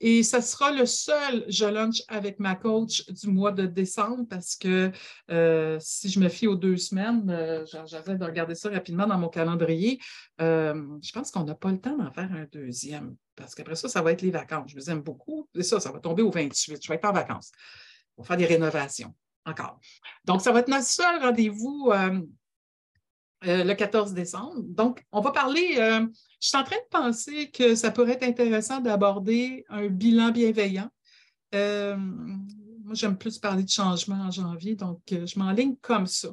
Et 0.00 0.22
ce 0.22 0.40
sera 0.40 0.70
le 0.72 0.86
seul 0.86 1.44
Je 1.48 1.64
lunch 1.64 2.02
avec 2.08 2.40
ma 2.40 2.54
coach 2.56 3.06
du 3.08 3.28
mois 3.28 3.52
de 3.52 3.66
décembre 3.66 4.24
parce 4.28 4.56
que 4.56 4.90
euh, 5.30 5.78
si 5.80 6.08
je 6.08 6.20
me 6.20 6.28
fie 6.28 6.46
aux 6.46 6.56
deux 6.56 6.76
semaines, 6.76 7.30
euh, 7.30 7.64
j'arrête 7.86 8.18
de 8.18 8.24
regarder 8.24 8.54
ça 8.54 8.70
rapidement 8.70 9.06
dans 9.06 9.18
mon 9.18 9.28
calendrier, 9.28 10.00
euh, 10.40 10.98
je 11.02 11.12
pense 11.12 11.30
qu'on 11.30 11.44
n'a 11.44 11.54
pas 11.54 11.70
le 11.70 11.80
temps 11.80 11.96
d'en 11.96 12.10
faire 12.10 12.30
un 12.32 12.46
deuxième 12.52 13.16
parce 13.36 13.54
qu'après 13.54 13.76
ça, 13.76 13.88
ça 13.88 14.02
va 14.02 14.12
être 14.12 14.22
les 14.22 14.30
vacances. 14.30 14.70
Je 14.70 14.76
vous 14.76 14.90
aime 14.90 15.00
beaucoup. 15.00 15.48
C'est 15.54 15.62
ça, 15.62 15.80
ça 15.80 15.90
va 15.90 16.00
tomber 16.00 16.22
au 16.22 16.30
28. 16.30 16.82
Je 16.82 16.88
vais 16.88 16.94
être 16.94 17.04
en 17.04 17.12
vacances. 17.12 17.50
On 18.16 18.22
va 18.22 18.28
faire 18.28 18.36
des 18.36 18.46
rénovations 18.46 19.14
encore. 19.46 19.78
Donc, 20.24 20.40
ça 20.40 20.52
va 20.52 20.60
être 20.60 20.68
notre 20.68 20.86
seul 20.86 21.20
rendez-vous 21.20 21.92
le 23.44 23.74
14 23.74 24.14
décembre. 24.14 24.62
Donc, 24.62 25.04
on 25.12 25.20
va 25.20 25.30
parler 25.30 25.76
je 26.44 26.50
suis 26.50 26.58
en 26.58 26.62
train 26.64 26.76
de 26.76 26.88
penser 26.90 27.50
que 27.50 27.74
ça 27.74 27.90
pourrait 27.90 28.12
être 28.12 28.22
intéressant 28.22 28.78
d'aborder 28.78 29.64
un 29.70 29.88
bilan 29.88 30.30
bienveillant. 30.30 30.90
Euh, 31.54 31.96
moi, 31.96 32.92
j'aime 32.92 33.16
plus 33.16 33.38
parler 33.38 33.62
de 33.62 33.70
changement 33.70 34.26
en 34.26 34.30
janvier, 34.30 34.74
donc 34.74 35.00
euh, 35.12 35.24
je 35.24 35.38
m'enligne 35.38 35.74
comme 35.80 36.06
ça. 36.06 36.28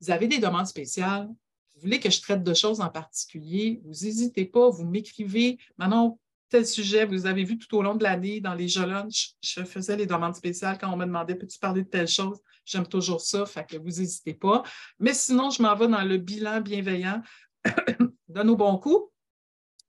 Vous 0.00 0.12
avez 0.12 0.28
des 0.28 0.38
demandes 0.38 0.68
spéciales, 0.68 1.26
vous 1.26 1.80
voulez 1.80 1.98
que 1.98 2.10
je 2.10 2.20
traite 2.20 2.44
de 2.44 2.54
choses 2.54 2.80
en 2.80 2.90
particulier, 2.90 3.80
vous 3.84 4.04
n'hésitez 4.04 4.44
pas, 4.44 4.70
vous 4.70 4.84
m'écrivez. 4.84 5.58
Maintenant, 5.78 6.20
tel 6.48 6.64
sujet, 6.64 7.04
vous 7.04 7.26
avez 7.26 7.42
vu 7.42 7.58
tout 7.58 7.76
au 7.76 7.82
long 7.82 7.96
de 7.96 8.04
l'année 8.04 8.40
dans 8.40 8.54
les 8.54 8.68
jeux 8.68 8.86
lunch, 8.86 9.32
je 9.42 9.64
faisais 9.64 9.96
les 9.96 10.06
demandes 10.06 10.36
spéciales 10.36 10.78
quand 10.78 10.92
on 10.92 10.96
me 10.96 11.06
demandait 11.06 11.34
peux-tu 11.34 11.58
parler 11.58 11.82
de 11.82 11.88
telle 11.88 12.06
chose? 12.06 12.38
J'aime 12.70 12.86
toujours 12.86 13.20
ça, 13.20 13.44
fait 13.46 13.64
que 13.64 13.76
vous 13.76 14.00
n'hésitez 14.00 14.34
pas. 14.34 14.62
Mais 14.98 15.14
sinon, 15.14 15.50
je 15.50 15.62
m'en 15.62 15.74
vais 15.74 15.88
dans 15.88 16.02
le 16.02 16.18
bilan 16.18 16.60
bienveillant 16.60 17.22
de 18.28 18.42
nos 18.42 18.56
bons 18.56 18.78
coups 18.78 19.10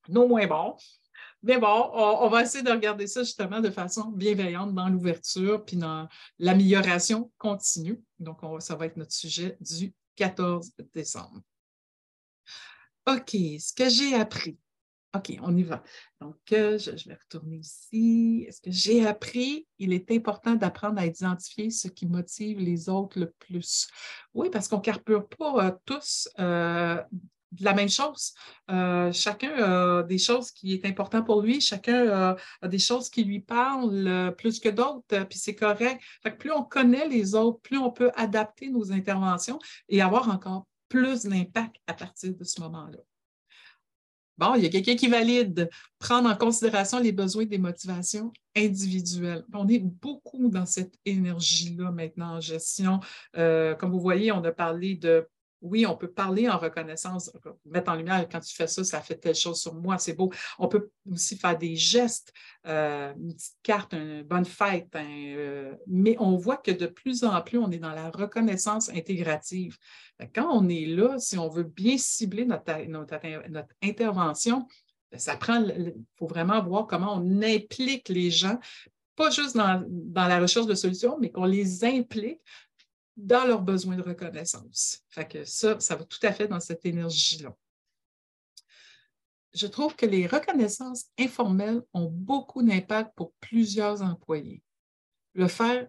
nos 0.09 0.27
moins 0.27 0.47
bons. 0.47 0.75
Mais 1.43 1.57
bon, 1.57 1.89
on, 1.93 2.29
va 2.29 2.43
essayer 2.43 2.63
de 2.63 2.69
regarder 2.69 3.07
ça 3.07 3.23
justement 3.23 3.61
de 3.61 3.71
façon 3.71 4.09
bienveillante 4.11 4.75
dans 4.75 4.87
l'ouverture 4.89 5.65
puis 5.65 5.75
dans 5.75 6.07
l'amélioration 6.37 7.31
continue. 7.39 7.99
Donc, 8.19 8.39
ça 8.59 8.75
va 8.75 8.85
être 8.85 8.97
notre 8.97 9.13
sujet 9.13 9.57
du 9.59 9.91
14 10.17 10.71
décembre. 10.93 11.41
OK, 13.07 13.31
ce 13.31 13.73
que 13.73 13.89
j'ai 13.89 14.13
appris. 14.13 14.59
OK, 15.13 15.37
on 15.41 15.55
y 15.57 15.63
va. 15.63 15.83
Donc, 16.21 16.37
euh, 16.53 16.77
je, 16.77 17.09
vais 17.09 17.15
retourner 17.15 17.57
ici. 17.57 18.45
Est-ce 18.47 18.61
que 18.61 18.71
j'ai 18.71 19.05
appris? 19.05 19.67
Il 19.77 19.91
est 19.91 20.09
important 20.09 20.55
d'apprendre 20.55 20.99
à 20.99 21.05
identifier 21.05 21.69
ce 21.69 21.89
qui 21.89 22.05
motive 22.05 22.59
les 22.59 22.87
autres 22.87 23.19
le 23.19 23.31
plus. 23.39 23.89
Oui, 24.33 24.49
parce 24.49 24.69
qu'on 24.69 24.77
ne 24.77 24.81
carbure 24.81 25.27
pas 25.27 25.67
euh, 25.67 25.71
tous 25.83 26.29
euh, 26.39 27.01
la 27.59 27.73
même 27.73 27.89
chose. 27.89 28.33
Chacun 28.69 29.51
a 29.51 30.03
des 30.03 30.17
choses 30.17 30.51
qui 30.51 30.73
est 30.73 30.85
important 30.85 31.21
pour 31.21 31.41
lui, 31.41 31.59
chacun 31.59 32.37
a, 32.61 32.67
des 32.69 32.79
choses 32.79 33.09
qui 33.09 33.25
lui 33.25 33.41
parlent 33.41 34.33
plus 34.37 34.61
que 34.61 34.69
d'autres, 34.69 35.25
puis 35.25 35.37
c'est 35.37 35.55
correct. 35.55 36.01
plus 36.39 36.51
on 36.53 36.63
connaît 36.63 37.09
les 37.09 37.35
autres, 37.35 37.59
plus 37.59 37.77
on 37.77 37.91
peut 37.91 38.11
adapter 38.15 38.69
nos 38.69 38.93
interventions 38.93 39.59
et 39.89 40.01
avoir 40.01 40.29
encore 40.29 40.65
plus 40.87 41.23
d'impact 41.23 41.75
à 41.87 41.93
partir 41.93 42.33
de 42.33 42.43
ce 42.45 42.61
moment-là. 42.61 42.99
Bon, 44.41 44.55
il 44.55 44.63
y 44.63 44.65
a 44.65 44.69
quelqu'un 44.69 44.95
qui 44.95 45.07
valide 45.07 45.69
prendre 45.99 46.27
en 46.27 46.35
considération 46.35 46.99
les 46.99 47.11
besoins 47.11 47.45
des 47.45 47.59
motivations 47.59 48.33
individuelles. 48.57 49.45
On 49.53 49.67
est 49.67 49.77
beaucoup 49.77 50.49
dans 50.49 50.65
cette 50.65 50.95
énergie-là 51.05 51.91
maintenant 51.91 52.37
en 52.37 52.41
gestion. 52.41 53.01
comme 53.33 53.91
vous 53.91 53.99
voyez, 53.99 54.31
on 54.31 54.43
a 54.43 54.51
parlé 54.51 54.95
de 54.95 55.27
oui, 55.61 55.85
on 55.85 55.95
peut 55.95 56.09
parler 56.09 56.49
en 56.49 56.57
reconnaissance, 56.57 57.31
mettre 57.65 57.91
en 57.91 57.95
lumière 57.95 58.27
quand 58.29 58.39
tu 58.39 58.55
fais 58.55 58.67
ça, 58.67 58.83
ça 58.83 59.01
fait 59.01 59.15
telle 59.15 59.35
chose 59.35 59.61
sur 59.61 59.75
moi, 59.75 59.97
c'est 59.97 60.13
beau. 60.13 60.31
On 60.57 60.67
peut 60.67 60.89
aussi 61.11 61.37
faire 61.37 61.57
des 61.57 61.75
gestes, 61.75 62.33
euh, 62.67 63.13
une 63.15 63.33
petite 63.33 63.57
carte, 63.61 63.93
une 63.93 64.23
bonne 64.23 64.45
fête, 64.45 64.89
euh, 64.95 65.75
mais 65.87 66.15
on 66.19 66.35
voit 66.35 66.57
que 66.57 66.71
de 66.71 66.87
plus 66.87 67.23
en 67.23 67.39
plus, 67.41 67.57
on 67.57 67.69
est 67.71 67.77
dans 67.77 67.93
la 67.93 68.09
reconnaissance 68.09 68.89
intégrative. 68.89 69.77
Quand 70.33 70.49
on 70.51 70.67
est 70.69 70.85
là, 70.85 71.17
si 71.19 71.37
on 71.37 71.49
veut 71.49 71.63
bien 71.63 71.97
cibler 71.97 72.45
notre, 72.45 72.71
intervention, 73.81 74.67
ça 75.15 75.35
prend, 75.35 75.61
il 75.63 75.93
faut 76.17 76.27
vraiment 76.27 76.63
voir 76.63 76.87
comment 76.87 77.15
on 77.15 77.41
implique 77.41 78.09
les 78.09 78.31
gens 78.31 78.57
pas 79.15 79.29
juste 79.29 79.55
dans, 79.55 79.85
la 80.15 80.39
recherche 80.39 80.65
de 80.65 80.73
solutions, 80.73 81.17
mais 81.19 81.31
qu'on 81.31 81.45
les 81.45 81.83
implique 81.83 82.41
dans 83.17 83.45
leurs 83.45 83.61
besoins 83.61 83.95
de 83.95 84.01
reconnaissance. 84.01 85.03
Ça, 85.45 85.79
ça 85.79 85.95
va 85.95 86.03
tout 86.05 86.19
à 86.23 86.31
fait 86.31 86.47
dans 86.47 86.59
cette 86.59 86.85
énergie-là. 86.85 87.55
Je 89.53 89.67
trouve 89.67 89.95
que 89.95 90.05
les 90.05 90.27
reconnaissances 90.27 91.07
informelles 91.19 91.81
ont 91.93 92.09
beaucoup 92.09 92.63
d'impact 92.63 93.13
pour 93.15 93.33
plusieurs 93.41 94.01
employés. 94.01 94.63
Le 95.33 95.47
faire 95.47 95.87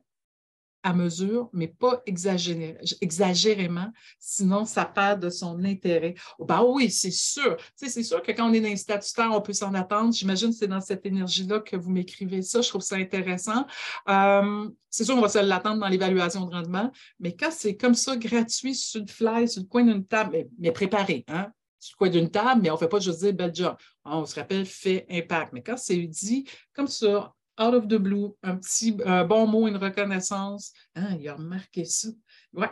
à 0.82 0.92
mesure, 0.92 1.48
mais 1.52 1.68
pas 1.68 2.02
exagérément, 2.06 3.92
sinon 4.18 4.64
ça 4.64 4.84
perd 4.84 5.20
de 5.20 5.30
son 5.30 5.64
intérêt. 5.64 6.14
Ben 6.40 6.62
oui, 6.66 6.90
c'est 6.90 7.10
sûr. 7.10 7.56
c'est 7.76 8.02
sûr 8.02 8.22
que 8.22 8.32
quand 8.32 8.50
on 8.50 8.52
est 8.52 8.60
dans 8.60 8.68
les 8.68 8.76
statutaires, 8.76 9.30
on 9.32 9.40
peut 9.40 9.52
s'en 9.52 9.74
attendre. 9.74 10.12
J'imagine 10.12 10.50
que 10.50 10.56
c'est 10.56 10.66
dans 10.66 10.80
cette 10.80 11.06
énergie-là 11.06 11.60
que 11.60 11.76
vous 11.76 11.90
m'écrivez 11.90 12.42
ça. 12.42 12.60
Je 12.60 12.68
trouve 12.68 12.82
ça 12.82 12.96
intéressant. 12.96 13.66
Euh, 14.08 14.68
c'est 14.90 15.04
sûr, 15.04 15.16
on 15.16 15.20
va 15.20 15.28
se 15.28 15.38
l'attendre 15.38 15.80
dans 15.80 15.88
l'évaluation 15.88 16.44
de 16.46 16.54
rendement, 16.54 16.90
mais 17.18 17.34
quand 17.34 17.50
c'est 17.50 17.76
comme 17.76 17.94
ça, 17.94 18.16
gratuit, 18.16 18.74
sur 18.74 19.00
le 19.00 19.06
fly, 19.06 19.48
sur 19.48 19.62
le 19.62 19.66
coin 19.66 19.84
d'une 19.84 20.04
table, 20.04 20.46
mais, 20.58 20.72
préparé, 20.72 21.24
hein? 21.28 21.50
sur 21.78 21.94
le 21.94 21.98
coin 21.98 22.08
d'une 22.10 22.30
table, 22.30 22.60
mais 22.62 22.70
on 22.70 22.74
ne 22.74 22.78
fait 22.78 22.88
pas 22.88 23.00
juste 23.00 23.20
dire 23.20 23.32
bel 23.32 23.54
job. 23.54 23.76
On 24.04 24.26
se 24.26 24.34
rappelle 24.34 24.66
fait 24.66 25.06
impact. 25.10 25.52
Mais 25.52 25.62
quand 25.62 25.76
c'est 25.76 25.96
dit 25.96 26.44
comme 26.74 26.88
ça, 26.88 27.32
out 27.62 27.74
of 27.74 27.86
the 27.86 27.96
blue, 27.96 28.34
un 28.42 28.56
petit 28.56 28.92
bon 28.92 29.46
mot, 29.46 29.68
une 29.68 29.76
reconnaissance. 29.76 30.72
Ah, 30.94 31.14
il 31.18 31.28
a 31.28 31.34
remarqué 31.34 31.84
ça. 31.84 32.08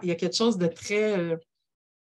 Il 0.03 0.09
y 0.09 0.11
a 0.11 0.15
quelque 0.15 0.37
chose 0.37 0.59
de 0.59 0.67
très, 0.67 1.19
euh, 1.19 1.37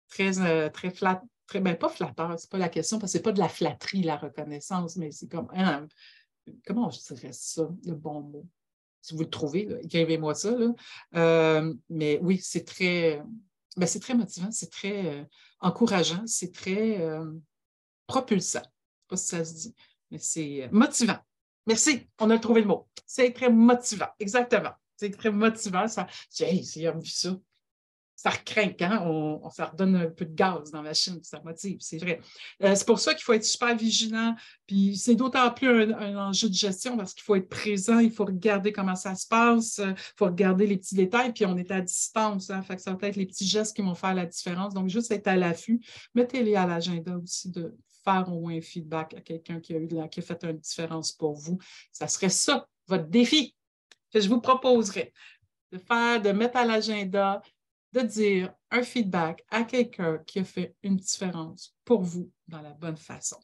très, 0.10 0.40
euh, 0.40 0.70
très 0.70 0.90
flat, 0.90 1.22
très, 1.46 1.60
ben, 1.60 1.76
pas 1.76 1.90
flatteur, 1.90 2.40
c'est 2.40 2.50
pas 2.50 2.58
la 2.58 2.70
question, 2.70 2.98
parce 2.98 3.12
que 3.12 3.18
c'est 3.18 3.24
pas 3.24 3.32
de 3.32 3.40
la 3.40 3.50
flatterie, 3.50 4.02
la 4.02 4.18
reconnaissance, 4.18 4.96
mais 4.96 5.12
c'est 5.12 5.28
comme, 5.28 5.48
hein, 5.54 5.88
comment 6.66 6.90
je 6.90 7.14
dirais 7.14 7.34
ça, 7.34 7.70
le 7.86 7.94
bon 7.94 8.22
mot? 8.22 8.48
Si 9.02 9.14
vous 9.14 9.22
le 9.22 9.30
trouvez, 9.30 9.70
écrivez-moi 9.84 10.34
ça. 10.34 10.56
Euh, 11.16 11.74
mais 11.90 12.20
oui, 12.22 12.40
c'est 12.42 12.66
très, 12.66 13.22
ben, 13.78 13.86
c'est 13.86 14.00
très 14.00 14.16
motivant, 14.16 14.52
c'est 14.52 14.72
très 14.72 15.28
encourageant, 15.60 16.24
c'est 16.26 16.52
très 16.52 17.00
propulsant. 18.08 18.64
Je 19.10 19.16
ne 19.16 19.18
sais 19.18 19.18
pas 19.18 19.18
si 19.18 19.28
ça 19.28 19.46
se 19.46 19.54
dit, 19.54 19.76
mais 20.10 20.18
c'est 20.18 20.70
motivant. 20.72 21.20
Merci, 21.68 22.08
on 22.20 22.30
a 22.30 22.40
trouvé 22.40 22.62
le 22.62 22.68
mot. 22.68 22.88
C'est 23.06 23.32
très 23.34 23.50
motivant, 23.50 24.08
exactement. 24.20 24.72
C'est 24.96 25.16
très 25.16 25.32
motivant. 25.32 25.88
Ça, 25.88 26.08
hey, 26.40 26.64
c'est 26.64 26.90
vu 26.92 27.06
ça. 27.06 27.38
Ça 28.16 28.32
recraint, 28.32 28.74
hein? 28.80 29.04
on, 29.06 29.48
ça 29.52 29.66
redonne 29.66 29.96
un 29.96 30.10
peu 30.10 30.26
de 30.26 30.34
gaz 30.34 30.72
dans 30.72 30.82
la 30.82 30.96
chaîne, 30.96 31.24
ça 31.24 31.40
motive, 31.46 31.78
c'est 31.82 32.00
vrai. 32.00 32.20
Euh, 32.64 32.74
c'est 32.74 32.88
pour 32.88 33.00
ça 33.00 33.14
qu'il 33.14 33.22
faut 33.22 33.34
être 33.34 33.46
super 33.46 33.78
vigilant. 33.78 34.34
Puis 34.66 34.98
c'est 34.98 35.14
d'autant 35.14 35.52
plus 35.52 35.94
un, 35.94 36.18
enjeu 36.18 36.50
de 36.50 36.54
gestion 36.56 36.98
parce 36.98 37.14
qu'il 37.14 37.22
faut 37.22 37.36
être 37.36 37.48
présent, 37.48 38.00
il 38.00 38.10
faut 38.10 38.26
regarder 38.26 38.72
comment 38.72 38.96
ça 38.96 39.14
se 39.14 39.28
passe, 39.28 39.78
il 39.78 39.94
faut 40.16 40.26
regarder 40.26 40.66
les 40.66 40.78
petits 40.78 40.96
détails, 40.96 41.32
puis 41.32 41.46
on 41.46 41.56
est 41.58 41.70
à 41.70 41.80
distance. 41.80 42.50
Hein? 42.50 42.64
Fait 42.64 42.78
que 42.78 42.82
ça 42.82 42.96
va 42.96 43.08
être 43.08 43.18
les 43.18 43.28
petits 43.28 43.46
gestes 43.46 43.76
qui 43.76 43.84
vont 43.84 43.94
faire 43.94 44.16
la 44.16 44.26
différence. 44.26 44.74
Donc, 44.74 44.90
juste 44.90 45.12
être 45.12 45.28
à 45.28 45.36
l'affût. 45.36 45.80
Mettez-les 46.16 46.56
à 46.56 46.66
l'agenda 46.66 47.16
aussi 47.18 47.52
de, 47.52 47.76
faire 48.08 48.32
au 48.32 48.40
moins 48.40 48.58
un 48.58 48.62
feedback 48.62 49.14
à 49.16 49.22
quelqu'un 49.22 49.60
qui 49.60 49.74
a 49.76 49.78
eu 49.78 49.88
qui 50.10 50.20
a 50.20 50.24
fait 50.24 50.44
une 50.44 50.58
différence 50.58 51.12
pour 51.12 51.34
vous. 51.34 51.58
Ça 51.92 52.08
serait 52.08 52.30
ça, 52.30 52.68
votre 52.88 53.08
défi 53.08 53.56
que 54.14 54.22
je 54.22 54.30
vous 54.30 54.40
proposerais 54.40 55.12
de 55.72 55.78
faire, 55.78 56.22
de 56.22 56.32
mettre 56.32 56.58
à 56.58 56.66
l'agenda, 56.66 57.42
de 57.92 58.02
dire 58.02 58.54
un 58.72 58.84
feedback 58.84 59.44
à 59.50 59.64
quelqu'un 59.64 60.20
qui 60.26 60.40
a 60.40 60.46
fait 60.46 60.76
une 60.84 60.96
différence 60.96 61.76
pour 61.84 62.02
vous 62.02 62.32
dans 62.48 62.62
la 62.62 62.72
bonne 62.72 62.98
façon. 62.98 63.38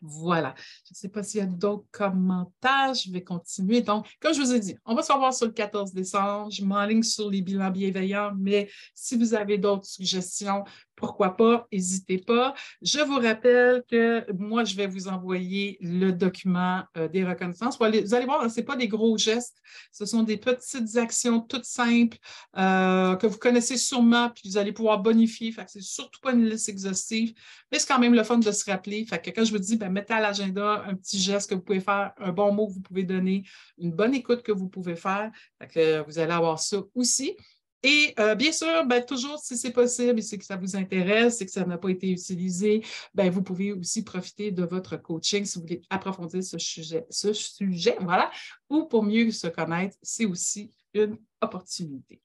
Voilà. 0.00 0.54
Je 0.84 0.92
ne 0.92 0.96
sais 0.96 1.08
pas 1.08 1.22
s'il 1.22 1.40
y 1.40 1.42
a 1.42 1.46
d'autres 1.46 1.86
commentaires. 1.90 2.94
Je 2.94 3.10
vais 3.10 3.24
continuer. 3.24 3.82
Donc, 3.82 4.06
comme 4.20 4.32
je 4.32 4.40
vous 4.40 4.52
ai 4.52 4.60
dit, 4.60 4.76
on 4.84 4.94
va 4.94 5.02
se 5.02 5.12
revoir 5.12 5.34
sur 5.34 5.46
le 5.46 5.52
14 5.52 5.92
décembre. 5.92 6.50
Je 6.50 6.64
m'enligne 6.64 7.02
sur 7.02 7.28
les 7.30 7.42
bilans 7.42 7.70
bienveillants, 7.70 8.32
mais 8.38 8.70
si 8.94 9.16
vous 9.16 9.34
avez 9.34 9.58
d'autres 9.58 9.86
suggestions, 9.86 10.64
pourquoi 10.98 11.36
pas, 11.36 11.68
n'hésitez 11.72 12.18
pas. 12.18 12.54
Je 12.82 12.98
vous 12.98 13.20
rappelle 13.20 13.84
que 13.88 14.26
moi, 14.32 14.64
je 14.64 14.74
vais 14.74 14.88
vous 14.88 15.06
envoyer 15.06 15.78
le 15.80 16.10
document 16.10 16.82
euh, 16.96 17.06
des 17.06 17.24
reconnaissances. 17.24 17.78
Vous 17.78 17.84
allez, 17.84 18.24
voir, 18.24 18.50
ce 18.50 18.56
n'est 18.56 18.66
pas 18.66 18.74
des 18.74 18.88
gros 18.88 19.16
gestes, 19.16 19.56
ce 19.92 20.04
sont 20.04 20.24
des 20.24 20.36
petites 20.36 20.96
actions 20.96 21.40
toutes 21.40 21.64
simples 21.64 22.18
euh, 22.56 23.14
que 23.14 23.28
vous 23.28 23.38
connaissez 23.38 23.76
sûrement, 23.76 24.30
puis 24.30 24.50
vous 24.50 24.58
allez 24.58 24.72
pouvoir 24.72 24.98
bonifier. 24.98 25.52
Ce 25.52 25.78
n'est 25.78 25.84
surtout 25.84 26.20
pas 26.20 26.32
une 26.32 26.44
liste 26.44 26.68
exhaustive, 26.68 27.32
mais 27.70 27.78
c'est 27.78 27.86
quand 27.86 28.00
même 28.00 28.14
le 28.14 28.24
fun 28.24 28.38
de 28.38 28.50
se 28.50 28.68
rappeler. 28.68 29.06
Fait 29.06 29.22
que 29.22 29.30
quand 29.30 29.44
je 29.44 29.52
vous 29.52 29.58
dis, 29.58 29.76
ben, 29.76 29.90
mettez 29.90 30.14
à 30.14 30.20
l'agenda 30.20 30.84
un 30.84 30.94
petit 30.94 31.20
geste 31.20 31.48
que 31.48 31.54
vous 31.54 31.62
pouvez 31.62 31.80
faire, 31.80 32.12
un 32.18 32.32
bon 32.32 32.52
mot 32.52 32.66
que 32.66 32.72
vous 32.72 32.82
pouvez 32.82 33.04
donner, 33.04 33.44
une 33.78 33.92
bonne 33.92 34.14
écoute 34.14 34.42
que 34.42 34.52
vous 34.52 34.68
pouvez 34.68 34.96
faire. 34.96 35.30
que 35.72 36.02
vous 36.04 36.18
allez 36.18 36.32
avoir 36.32 36.58
ça 36.58 36.78
aussi. 36.96 37.36
Et 37.82 38.12
euh, 38.18 38.34
bien 38.34 38.50
sûr, 38.50 38.84
ben, 38.86 39.04
toujours, 39.04 39.38
si 39.38 39.56
c'est 39.56 39.70
possible 39.70 40.18
et 40.18 40.38
que 40.38 40.44
ça 40.44 40.56
vous 40.56 40.74
intéresse 40.74 41.40
et 41.40 41.46
que 41.46 41.52
ça 41.52 41.64
n'a 41.64 41.78
pas 41.78 41.90
été 41.90 42.10
utilisé, 42.10 42.84
ben, 43.14 43.30
vous 43.30 43.42
pouvez 43.42 43.72
aussi 43.72 44.02
profiter 44.02 44.50
de 44.50 44.64
votre 44.64 44.96
coaching 44.96 45.44
si 45.44 45.58
vous 45.58 45.62
voulez 45.62 45.82
approfondir 45.88 46.42
ce 46.42 46.58
sujet, 46.58 47.06
ce 47.08 47.32
sujet, 47.32 47.96
voilà, 48.00 48.32
ou 48.68 48.86
pour 48.86 49.04
mieux 49.04 49.30
se 49.30 49.46
connaître, 49.46 49.96
c'est 50.02 50.26
aussi 50.26 50.72
une 50.92 51.18
opportunité. 51.40 52.20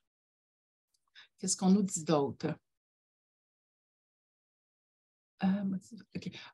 Qu'est-ce 1.37 1.55
qu'on 1.55 1.69
nous 1.69 1.83
dit 1.83 2.03
d'autre? 2.03 2.47
Euh, 5.43 5.77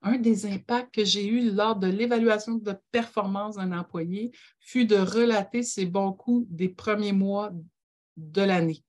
Un 0.02 0.18
des 0.18 0.46
impacts 0.46 0.94
que 0.94 1.06
j'ai 1.06 1.26
eu 1.26 1.52
lors 1.52 1.78
de 1.78 1.88
l'évaluation 1.88 2.56
de 2.56 2.76
performance 2.92 3.56
d'un 3.56 3.72
employé 3.78 4.32
fut 4.60 4.86
de 4.86 4.98
relater 4.98 5.64
ses 5.64 5.86
bons 5.86 6.12
coups 6.12 6.48
des 6.50 6.68
premiers 6.68 7.14
mois 7.14 7.52
de 8.18 8.42
l'année. 8.42 8.84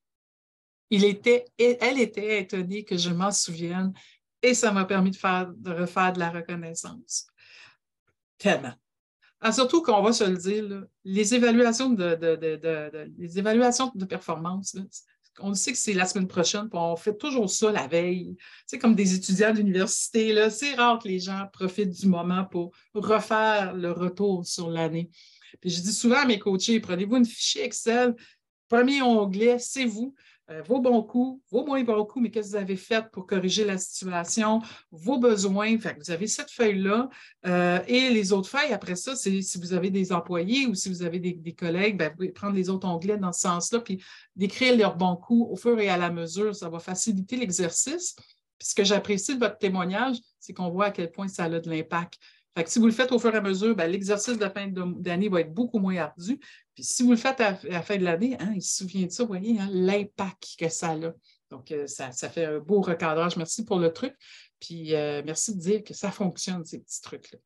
Il 0.91 1.05
était, 1.05 1.45
elle 1.57 1.99
était 1.99 2.41
étonnée 2.41 2.83
que 2.83 2.97
je 2.97 3.09
m'en 3.09 3.31
souvienne 3.31 3.93
et 4.43 4.53
ça 4.53 4.71
m'a 4.71 4.85
permis 4.85 5.11
de, 5.11 5.15
faire, 5.15 5.51
de 5.55 5.71
refaire 5.71 6.13
de 6.13 6.19
la 6.19 6.29
reconnaissance. 6.29 7.27
Tellement. 8.37 8.73
Ah, 9.39 9.51
surtout 9.51 9.81
qu'on 9.81 10.03
va 10.03 10.13
se 10.13 10.23
le 10.23 10.37
dire, 10.37 10.83
les, 11.03 11.33
évaluations 11.33 11.89
de, 11.89 13.09
les 13.17 13.39
évaluations 13.39 13.91
de 13.95 14.05
performance, 14.05 14.77
on 15.39 15.53
sait 15.53 15.71
que 15.71 15.77
c'est 15.77 15.93
la 15.93 16.05
semaine 16.05 16.27
prochaine, 16.27 16.69
puis 16.69 16.77
on 16.77 16.95
fait 16.95 17.17
toujours 17.17 17.49
ça 17.49 17.71
la 17.71 17.87
veille. 17.87 18.35
C'est 18.67 18.77
comme 18.77 18.93
des 18.93 19.15
étudiants 19.15 19.53
d'université, 19.53 20.49
c'est 20.49 20.75
rare 20.75 20.99
que 20.99 21.07
les 21.07 21.19
gens 21.19 21.47
profitent 21.51 21.89
du 22.01 22.07
moment 22.07 22.45
pour 22.45 22.71
refaire 22.93 23.73
le 23.73 23.91
retour 23.91 24.45
sur 24.45 24.69
l'année. 24.69 25.09
Puis 25.59 25.69
je 25.69 25.81
dis 25.81 25.93
souvent 25.93 26.17
à 26.17 26.25
mes 26.25 26.37
coachés, 26.37 26.79
prenez-vous 26.79 27.17
une 27.17 27.25
fichier 27.25 27.63
Excel, 27.63 28.15
premier 28.67 29.01
onglet, 29.01 29.57
c'est 29.57 29.85
vous. 29.85 30.13
Euh, 30.51 30.61
vos 30.63 30.81
bons 30.81 31.03
coups, 31.03 31.41
vos 31.49 31.65
moins 31.65 31.83
bons 31.83 32.03
coups, 32.03 32.23
mais 32.23 32.31
qu'est-ce 32.31 32.51
que 32.51 32.57
vous 32.57 32.61
avez 32.61 32.75
fait 32.75 33.09
pour 33.11 33.25
corriger 33.25 33.63
la 33.63 33.77
situation, 33.77 34.61
vos 34.91 35.17
besoins? 35.17 35.77
vous 35.77 36.11
avez 36.11 36.27
cette 36.27 36.51
feuille-là. 36.51 37.09
Euh, 37.45 37.79
et 37.87 38.09
les 38.09 38.33
autres 38.33 38.49
feuilles, 38.49 38.73
après 38.73 38.95
ça, 38.95 39.15
c'est 39.15 39.41
si 39.41 39.57
vous 39.59 39.73
avez 39.73 39.89
des 39.89 40.11
employés 40.11 40.65
ou 40.67 40.75
si 40.75 40.89
vous 40.89 41.03
avez 41.03 41.19
des, 41.19 41.53
collègues, 41.53 41.97
ben, 41.97 42.09
vous 42.09 42.15
pouvez 42.15 42.29
prendre 42.29 42.55
les 42.55 42.69
autres 42.69 42.87
onglets 42.87 43.17
dans 43.17 43.31
ce 43.31 43.41
sens-là, 43.41 43.79
puis 43.79 44.03
d'écrire 44.35 44.75
leurs 44.75 44.97
bons 44.97 45.15
coups 45.15 45.51
au 45.51 45.55
fur 45.55 45.79
et 45.79 45.89
à 45.89 45.97
la 45.97 46.11
mesure. 46.11 46.53
Ça 46.55 46.69
va 46.69 46.79
faciliter 46.79 47.37
l'exercice. 47.37 48.15
Ce 48.61 48.75
que 48.75 48.83
j'apprécie 48.83 49.35
de 49.35 49.39
votre 49.39 49.57
témoignage, 49.57 50.17
c'est 50.39 50.53
qu'on 50.53 50.69
voit 50.69 50.85
à 50.85 50.91
quel 50.91 51.11
point 51.11 51.27
ça 51.27 51.45
a 51.45 51.49
de 51.49 51.69
l'impact. 51.69 52.19
Si 52.65 52.79
vous 52.79 52.85
le 52.85 52.91
faites 52.91 53.11
au 53.11 53.19
fur 53.19 53.33
et 53.33 53.37
à 53.37 53.41
mesure, 53.41 53.75
ben, 53.75 53.89
l'exercice 53.89 54.37
de 54.37 54.49
fin 54.49 54.67
d'année 54.67 55.29
va 55.29 55.41
être 55.41 55.53
beaucoup 55.53 55.79
moins 55.79 55.95
ardu. 55.97 56.37
Puis 56.75 56.83
si 56.83 57.03
vous 57.03 57.11
le 57.11 57.17
faites 57.17 57.39
à, 57.39 57.57
la 57.63 57.81
fin 57.81 57.97
de 57.97 58.03
l'année, 58.03 58.35
hein, 58.39 58.51
il 58.55 58.61
se 58.61 58.79
souvient 58.79 59.05
de 59.05 59.11
ça, 59.11 59.23
vous 59.23 59.29
voyez, 59.29 59.57
hein, 59.59 59.69
l'impact 59.71 60.55
que 60.59 60.67
ça 60.67 60.91
a. 60.91 61.13
Donc, 61.49 61.71
euh, 61.71 61.87
ça, 61.87 62.11
fait 62.11 62.45
un 62.45 62.59
beau 62.59 62.81
recadrage. 62.81 63.37
Merci 63.37 63.63
pour 63.63 63.79
le 63.79 63.91
truc. 63.93 64.13
Puis 64.59 64.93
euh, 64.95 65.21
merci 65.25 65.55
de 65.55 65.61
dire 65.61 65.83
que 65.83 65.93
ça 65.93 66.11
fonctionne, 66.11 66.65
ces 66.65 66.79
petits 66.79 67.01
trucs-là. 67.01 67.39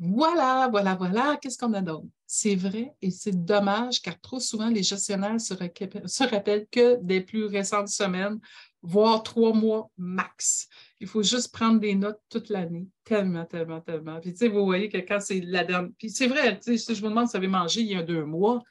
Voilà, 0.00 0.68
voilà, 0.70 0.94
voilà. 0.94 1.38
Qu'est-ce 1.40 1.58
qu'on 1.58 1.72
a 1.74 1.80
d'autre? 1.80 2.06
C'est 2.26 2.54
vrai 2.54 2.92
et 3.02 3.10
c'est 3.10 3.44
dommage 3.44 4.00
car 4.00 4.20
trop 4.20 4.38
souvent, 4.38 4.68
les 4.68 4.82
gestionnaires 4.82 5.40
se, 5.40 5.54
se 5.54 6.24
rappellent 6.24 6.66
que 6.70 6.96
des 7.02 7.20
plus 7.20 7.46
récentes 7.46 7.88
semaines 7.88 8.38
voire 8.82 9.22
trois 9.22 9.52
mois 9.52 9.90
max. 9.96 10.68
Il 11.00 11.06
faut 11.06 11.22
juste 11.22 11.52
prendre 11.52 11.78
des 11.80 11.94
notes 11.94 12.20
toute 12.28 12.48
l'année, 12.48 12.88
tellement, 13.04 13.44
tellement, 13.44 13.80
tellement. 13.80 14.20
Puis, 14.20 14.32
tu 14.32 14.38
sais, 14.38 14.48
vous 14.48 14.64
voyez 14.64 14.88
que 14.88 14.98
quand 14.98 15.20
c'est 15.20 15.40
la 15.40 15.64
dernière. 15.64 15.92
Puis, 15.98 16.10
c'est 16.10 16.26
vrai, 16.26 16.58
tu 16.58 16.72
sais, 16.72 16.78
si 16.78 16.94
je 16.94 17.00
vous 17.00 17.08
demande 17.08 17.26
si 17.26 17.32
vous 17.32 17.36
avez 17.36 17.48
mangé 17.48 17.80
il 17.82 17.88
y 17.88 17.94
a 17.94 18.02
deux 18.02 18.24
mois, 18.24 18.62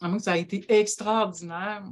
à 0.00 0.08
moins 0.08 0.18
que 0.18 0.24
ça 0.24 0.32
a 0.32 0.36
été 0.36 0.64
extraordinaire, 0.68 1.84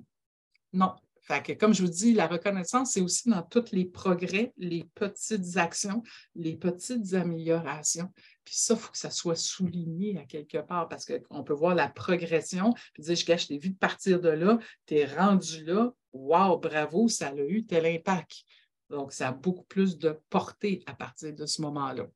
non. 0.73 0.95
Fait 1.27 1.43
que, 1.43 1.53
comme 1.53 1.73
je 1.73 1.83
vous 1.83 1.91
dis, 1.91 2.13
la 2.13 2.27
reconnaissance, 2.27 2.93
c'est 2.93 3.01
aussi 3.01 3.31
dans 3.31 3.43
tous 3.43 3.73
les 3.73 3.87
progrès, 3.87 4.53
les 4.59 4.85
petites 4.95 5.57
actions, 5.57 6.03
les 6.35 6.55
petites 6.55 7.15
améliorations. 7.15 8.11
Puis 8.45 8.57
ça, 8.57 8.75
il 8.75 8.81
faut 8.81 8.93
que 8.93 8.99
ça 8.99 9.11
soit 9.11 9.35
souligné 9.35 10.19
à 10.19 10.25
quelque 10.25 10.59
part 10.59 10.87
parce 10.87 11.07
qu'on 11.07 11.43
peut 11.43 11.55
voir 11.55 11.75
la 11.75 11.89
progression, 11.89 12.75
puis 12.93 13.03
dire, 13.03 13.17
je 13.17 13.25
gâche, 13.25 13.49
t'ai 13.49 13.57
vu 13.57 13.71
de 13.71 13.79
partir 13.79 14.21
de 14.21 14.29
là, 14.29 14.59
tu 14.85 14.97
es 14.97 15.07
rendu 15.07 15.65
là, 15.65 15.95
wow, 16.13 16.59
bravo, 16.59 17.09
ça 17.09 17.29
a 17.29 17.37
eu 17.37 17.65
tel 17.65 17.87
impact. 17.87 18.45
Donc, 18.91 19.13
ça 19.13 19.29
a 19.29 19.33
beaucoup 19.33 19.65
plus 19.65 19.99
de 19.99 20.19
portée 20.31 20.83
à 20.87 20.95
partir 20.95 21.35
de 21.35 21.47
ce 21.47 21.63
moment-là. 21.63 22.07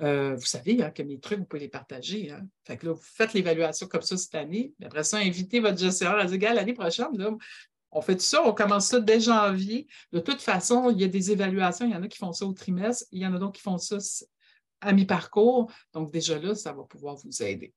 Euh, 0.00 0.34
vous 0.36 0.46
savez 0.46 0.82
hein, 0.82 0.90
que 0.90 1.02
mes 1.02 1.18
trucs, 1.20 1.40
vous 1.40 1.44
pouvez 1.44 1.60
les 1.60 1.68
partager. 1.68 2.30
Hein. 2.30 2.46
Fait 2.64 2.76
que 2.76 2.86
là, 2.86 2.92
vous 2.92 3.02
faites 3.02 3.34
l'évaluation 3.34 3.86
comme 3.86 4.02
ça 4.02 4.16
cette 4.16 4.34
année. 4.34 4.72
Après 4.82 5.04
ça, 5.04 5.18
invitez 5.18 5.60
votre 5.60 5.78
gestionnaire 5.78 6.18
à 6.18 6.24
dire, 6.24 6.54
l'année 6.54 6.72
prochaine, 6.72 7.08
on 7.94 8.00
fait 8.00 8.16
tout 8.16 8.22
ça, 8.22 8.42
on 8.46 8.54
commence 8.54 8.86
ça 8.86 9.00
dès 9.00 9.20
janvier. 9.20 9.86
De 10.12 10.18
toute 10.18 10.40
façon, 10.40 10.90
il 10.90 11.00
y 11.00 11.04
a 11.04 11.08
des 11.08 11.30
évaluations. 11.30 11.86
Il 11.86 11.92
y 11.92 11.94
en 11.94 12.02
a 12.02 12.08
qui 12.08 12.16
font 12.16 12.32
ça 12.32 12.46
au 12.46 12.52
trimestre. 12.54 13.04
Il 13.12 13.20
y 13.20 13.26
en 13.26 13.34
a 13.34 13.38
d'autres 13.38 13.52
qui 13.52 13.60
font 13.60 13.76
ça 13.76 13.98
à 14.80 14.92
mi-parcours. 14.92 15.70
Donc, 15.92 16.10
déjà 16.10 16.38
là, 16.38 16.54
ça 16.54 16.72
va 16.72 16.84
pouvoir 16.84 17.16
vous 17.16 17.42
aider. 17.42 17.74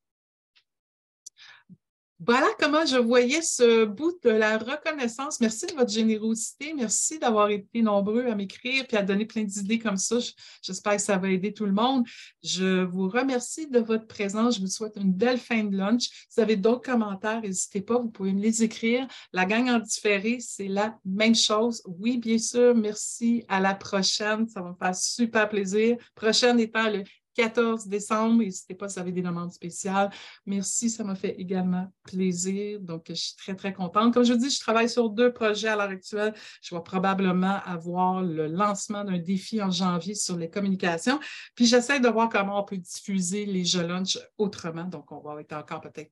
Voilà 2.19 2.47
comment 2.57 2.85
je 2.85 2.95
voyais 2.95 3.41
ce 3.41 3.83
bout 3.83 4.17
de 4.23 4.29
la 4.29 4.57
reconnaissance. 4.57 5.41
Merci 5.41 5.65
de 5.67 5.73
votre 5.73 5.91
générosité. 5.91 6.73
Merci 6.73 7.19
d'avoir 7.19 7.49
été 7.49 7.81
nombreux 7.81 8.27
à 8.27 8.35
m'écrire 8.35 8.85
et 8.89 8.95
à 8.95 9.01
donner 9.01 9.25
plein 9.25 9.43
d'idées 9.43 9.79
comme 9.79 9.97
ça. 9.97 10.15
J'espère 10.61 10.95
que 10.95 11.01
ça 11.01 11.17
va 11.17 11.29
aider 11.29 11.51
tout 11.51 11.65
le 11.65 11.73
monde. 11.73 12.05
Je 12.41 12.85
vous 12.85 13.09
remercie 13.09 13.67
de 13.67 13.79
votre 13.79 14.07
présence. 14.07 14.55
Je 14.55 14.61
vous 14.61 14.67
souhaite 14.67 14.95
une 14.95 15.11
belle 15.11 15.37
fin 15.37 15.65
de 15.65 15.75
lunch. 15.75 16.03
Si 16.03 16.37
vous 16.37 16.41
avez 16.41 16.55
d'autres 16.55 16.89
commentaires, 16.89 17.41
n'hésitez 17.41 17.81
pas, 17.81 17.99
vous 17.99 18.09
pouvez 18.09 18.31
me 18.31 18.41
les 18.41 18.63
écrire. 18.63 19.05
La 19.33 19.45
gang 19.45 19.67
en 19.67 19.79
différé, 19.79 20.37
c'est 20.39 20.69
la 20.69 20.97
même 21.03 21.35
chose. 21.35 21.83
Oui, 21.85 22.17
bien 22.17 22.37
sûr. 22.37 22.73
Merci. 22.75 23.43
À 23.49 23.59
la 23.59 23.75
prochaine. 23.75 24.47
Ça 24.47 24.61
va 24.61 24.69
me 24.69 24.75
faire 24.75 24.95
super 24.95 25.49
plaisir. 25.49 25.97
Prochaine 26.15 26.61
étant 26.61 26.89
le 26.89 27.03
14 27.35 27.87
décembre. 27.87 28.39
N'hésitez 28.39 28.73
pas 28.73 28.89
si 28.89 28.95
vous 28.95 29.01
avez 29.01 29.11
des 29.11 29.21
demandes 29.21 29.51
spéciales. 29.51 30.09
Merci, 30.45 30.89
ça 30.89 31.03
m'a 31.03 31.15
fait 31.15 31.35
également 31.39 31.91
plaisir. 32.03 32.79
Donc, 32.79 33.05
je 33.09 33.13
suis 33.13 33.35
très, 33.35 33.55
très 33.55 33.73
contente. 33.73 34.13
Comme 34.13 34.23
je 34.23 34.33
vous 34.33 34.39
dis, 34.39 34.49
je 34.49 34.59
travaille 34.59 34.89
sur 34.89 35.09
deux 35.09 35.31
projets 35.31 35.67
à 35.67 35.75
l'heure 35.75 35.89
actuelle. 35.89 36.33
Je 36.61 36.73
vais 36.73 36.81
probablement 36.81 37.59
avoir 37.65 38.23
le 38.23 38.47
lancement 38.47 39.03
d'un 39.03 39.19
défi 39.19 39.61
en 39.61 39.69
janvier 39.69 40.15
sur 40.15 40.37
les 40.37 40.49
communications. 40.49 41.19
Puis, 41.55 41.65
j'essaie 41.65 41.99
de 41.99 42.07
voir 42.07 42.29
comment 42.29 42.59
on 42.59 42.63
peut 42.63 42.77
diffuser 42.77 43.45
les 43.45 43.65
jeux 43.65 43.85
lunch 43.85 44.17
autrement. 44.37 44.85
Donc, 44.85 45.11
on 45.11 45.19
va 45.19 45.39
être 45.41 45.53
encore 45.53 45.81
peut-être 45.81 46.11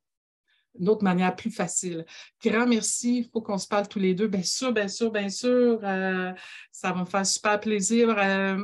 une 0.80 0.90
autre 0.90 1.04
manière 1.04 1.36
plus 1.36 1.52
facile. 1.52 2.06
Grand 2.44 2.66
merci. 2.66 3.20
Il 3.20 3.30
faut 3.32 3.42
qu'on 3.42 3.58
se 3.58 3.68
parle 3.68 3.88
tous 3.88 4.00
les 4.00 4.16
deux. 4.16 4.28
Bien 4.28 4.44
sûr, 4.44 4.74
bien 4.74 4.88
sûr, 4.88 5.12
bien 5.12 5.30
sûr. 5.30 5.80
Euh, 5.84 6.32
ça 6.72 6.92
va 6.92 7.02
me 7.02 7.06
faire 7.06 7.26
super 7.26 7.60
plaisir. 7.60 8.16
Euh, 8.18 8.58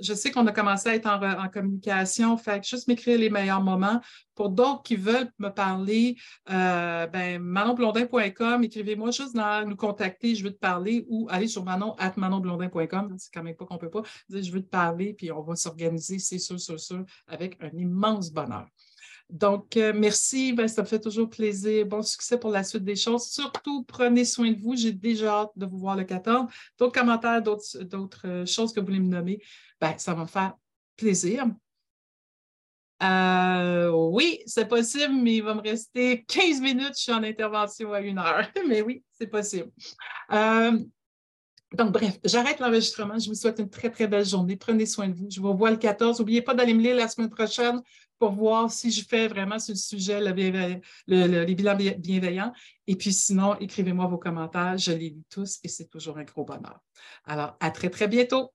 je 0.00 0.14
sais 0.14 0.30
qu'on 0.30 0.46
a 0.46 0.52
commencé 0.52 0.88
à 0.88 0.94
être 0.94 1.06
en, 1.06 1.48
communication, 1.48 2.36
fait 2.36 2.64
juste 2.64 2.88
m'écrire 2.88 3.18
les 3.18 3.30
meilleurs 3.30 3.62
moments. 3.62 4.00
Pour 4.34 4.50
d'autres 4.50 4.82
qui 4.82 4.96
veulent 4.96 5.30
me 5.38 5.48
parler, 5.48 6.16
euh, 6.50 7.06
ben, 7.08 7.40
manonblondin.com, 7.40 8.62
écrivez-moi 8.62 9.10
juste 9.10 9.34
dans 9.34 9.68
nous 9.68 9.76
contacter, 9.76 10.34
je 10.34 10.44
veux 10.44 10.52
te 10.52 10.58
parler, 10.58 11.04
ou 11.08 11.26
allez 11.30 11.48
sur 11.48 11.64
manon 11.64 11.94
at 11.98 12.12
manonblondin.com, 12.16 13.16
c'est 13.18 13.32
quand 13.32 13.42
même 13.42 13.56
pas 13.56 13.66
qu'on 13.66 13.78
peut 13.78 13.90
pas 13.90 14.02
dire 14.28 14.42
je 14.42 14.52
veux 14.52 14.62
te 14.62 14.70
parler, 14.70 15.14
puis 15.14 15.32
on 15.32 15.42
va 15.42 15.56
s'organiser, 15.56 16.18
c'est 16.18 16.38
sûr, 16.38 16.60
sûr, 16.60 16.78
sûr, 16.78 17.04
avec 17.26 17.56
un 17.60 17.70
immense 17.76 18.30
bonheur. 18.30 18.66
Donc, 19.30 19.76
euh, 19.76 19.92
merci, 19.94 20.54
ben, 20.54 20.68
ça 20.68 20.82
me 20.82 20.86
fait 20.86 21.00
toujours 21.00 21.28
plaisir. 21.28 21.84
Bon 21.84 22.02
succès 22.02 22.38
pour 22.38 22.50
la 22.50 22.64
suite 22.64 22.84
des 22.84 22.96
choses. 22.96 23.28
Surtout, 23.28 23.84
prenez 23.84 24.24
soin 24.24 24.50
de 24.50 24.58
vous. 24.58 24.74
J'ai 24.74 24.92
déjà 24.92 25.40
hâte 25.40 25.52
de 25.54 25.66
vous 25.66 25.78
voir 25.78 25.96
le 25.96 26.04
14. 26.04 26.50
D'autres 26.78 26.98
commentaires, 26.98 27.42
d'autres 27.42 28.26
euh, 28.26 28.46
choses 28.46 28.72
que 28.72 28.80
vous 28.80 28.86
voulez 28.86 29.00
me 29.00 29.08
nommer, 29.08 29.42
ben, 29.80 29.94
ça 29.98 30.14
va 30.14 30.22
me 30.22 30.26
faire 30.26 30.54
plaisir. 30.96 31.46
Euh, 33.02 33.90
oui, 33.90 34.40
c'est 34.46 34.66
possible, 34.66 35.14
mais 35.14 35.36
il 35.36 35.42
va 35.42 35.54
me 35.54 35.60
rester 35.60 36.24
15 36.24 36.60
minutes. 36.62 36.94
Je 36.96 37.02
suis 37.02 37.12
en 37.12 37.22
intervention 37.22 37.92
à 37.92 38.00
une 38.00 38.18
heure. 38.18 38.50
mais 38.66 38.80
oui, 38.80 39.04
c'est 39.12 39.28
possible. 39.28 39.70
Donc, 41.74 41.92
bref, 41.92 42.18
j'arrête 42.24 42.60
l'enregistrement. 42.60 43.18
Je 43.18 43.28
vous 43.28 43.34
souhaite 43.34 43.58
une 43.58 43.68
très, 43.68 43.90
très 43.90 44.08
belle 44.08 44.24
journée. 44.24 44.56
Prenez 44.56 44.86
soin 44.86 45.08
de 45.08 45.14
vous. 45.14 45.28
Je 45.30 45.38
vous 45.38 45.52
revois 45.52 45.70
le 45.70 45.76
14. 45.76 46.18
N'oubliez 46.18 46.40
pas 46.40 46.54
d'aller 46.54 46.72
me 46.72 46.80
lire 46.80 46.96
la 46.96 47.08
semaine 47.08 47.28
prochaine 47.28 47.82
pour 48.18 48.32
voir 48.32 48.70
si 48.70 48.90
je 48.90 49.04
fais 49.06 49.28
vraiment 49.28 49.58
ce 49.58 49.74
sujet, 49.74 50.20
les 50.20 51.54
bilans 51.54 51.76
bienveillants. 51.76 52.52
Et 52.86 52.96
puis 52.96 53.12
sinon, 53.12 53.56
écrivez-moi 53.58 54.06
vos 54.06 54.18
commentaires. 54.18 54.76
Je 54.76 54.92
les 54.92 55.10
lis 55.10 55.24
tous 55.30 55.58
et 55.62 55.68
c'est 55.68 55.88
toujours 55.88 56.18
un 56.18 56.24
gros 56.24 56.44
bonheur. 56.44 56.80
Alors, 57.24 57.56
à 57.60 57.70
très, 57.70 57.90
très 57.90 58.08
bientôt. 58.08 58.52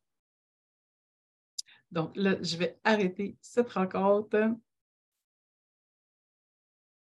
Donc 1.91 2.11
là, 2.15 2.35
je 2.41 2.57
vais 2.57 2.79
arrêter 2.83 3.37
cette 3.41 3.69
rencontre. 3.71 4.55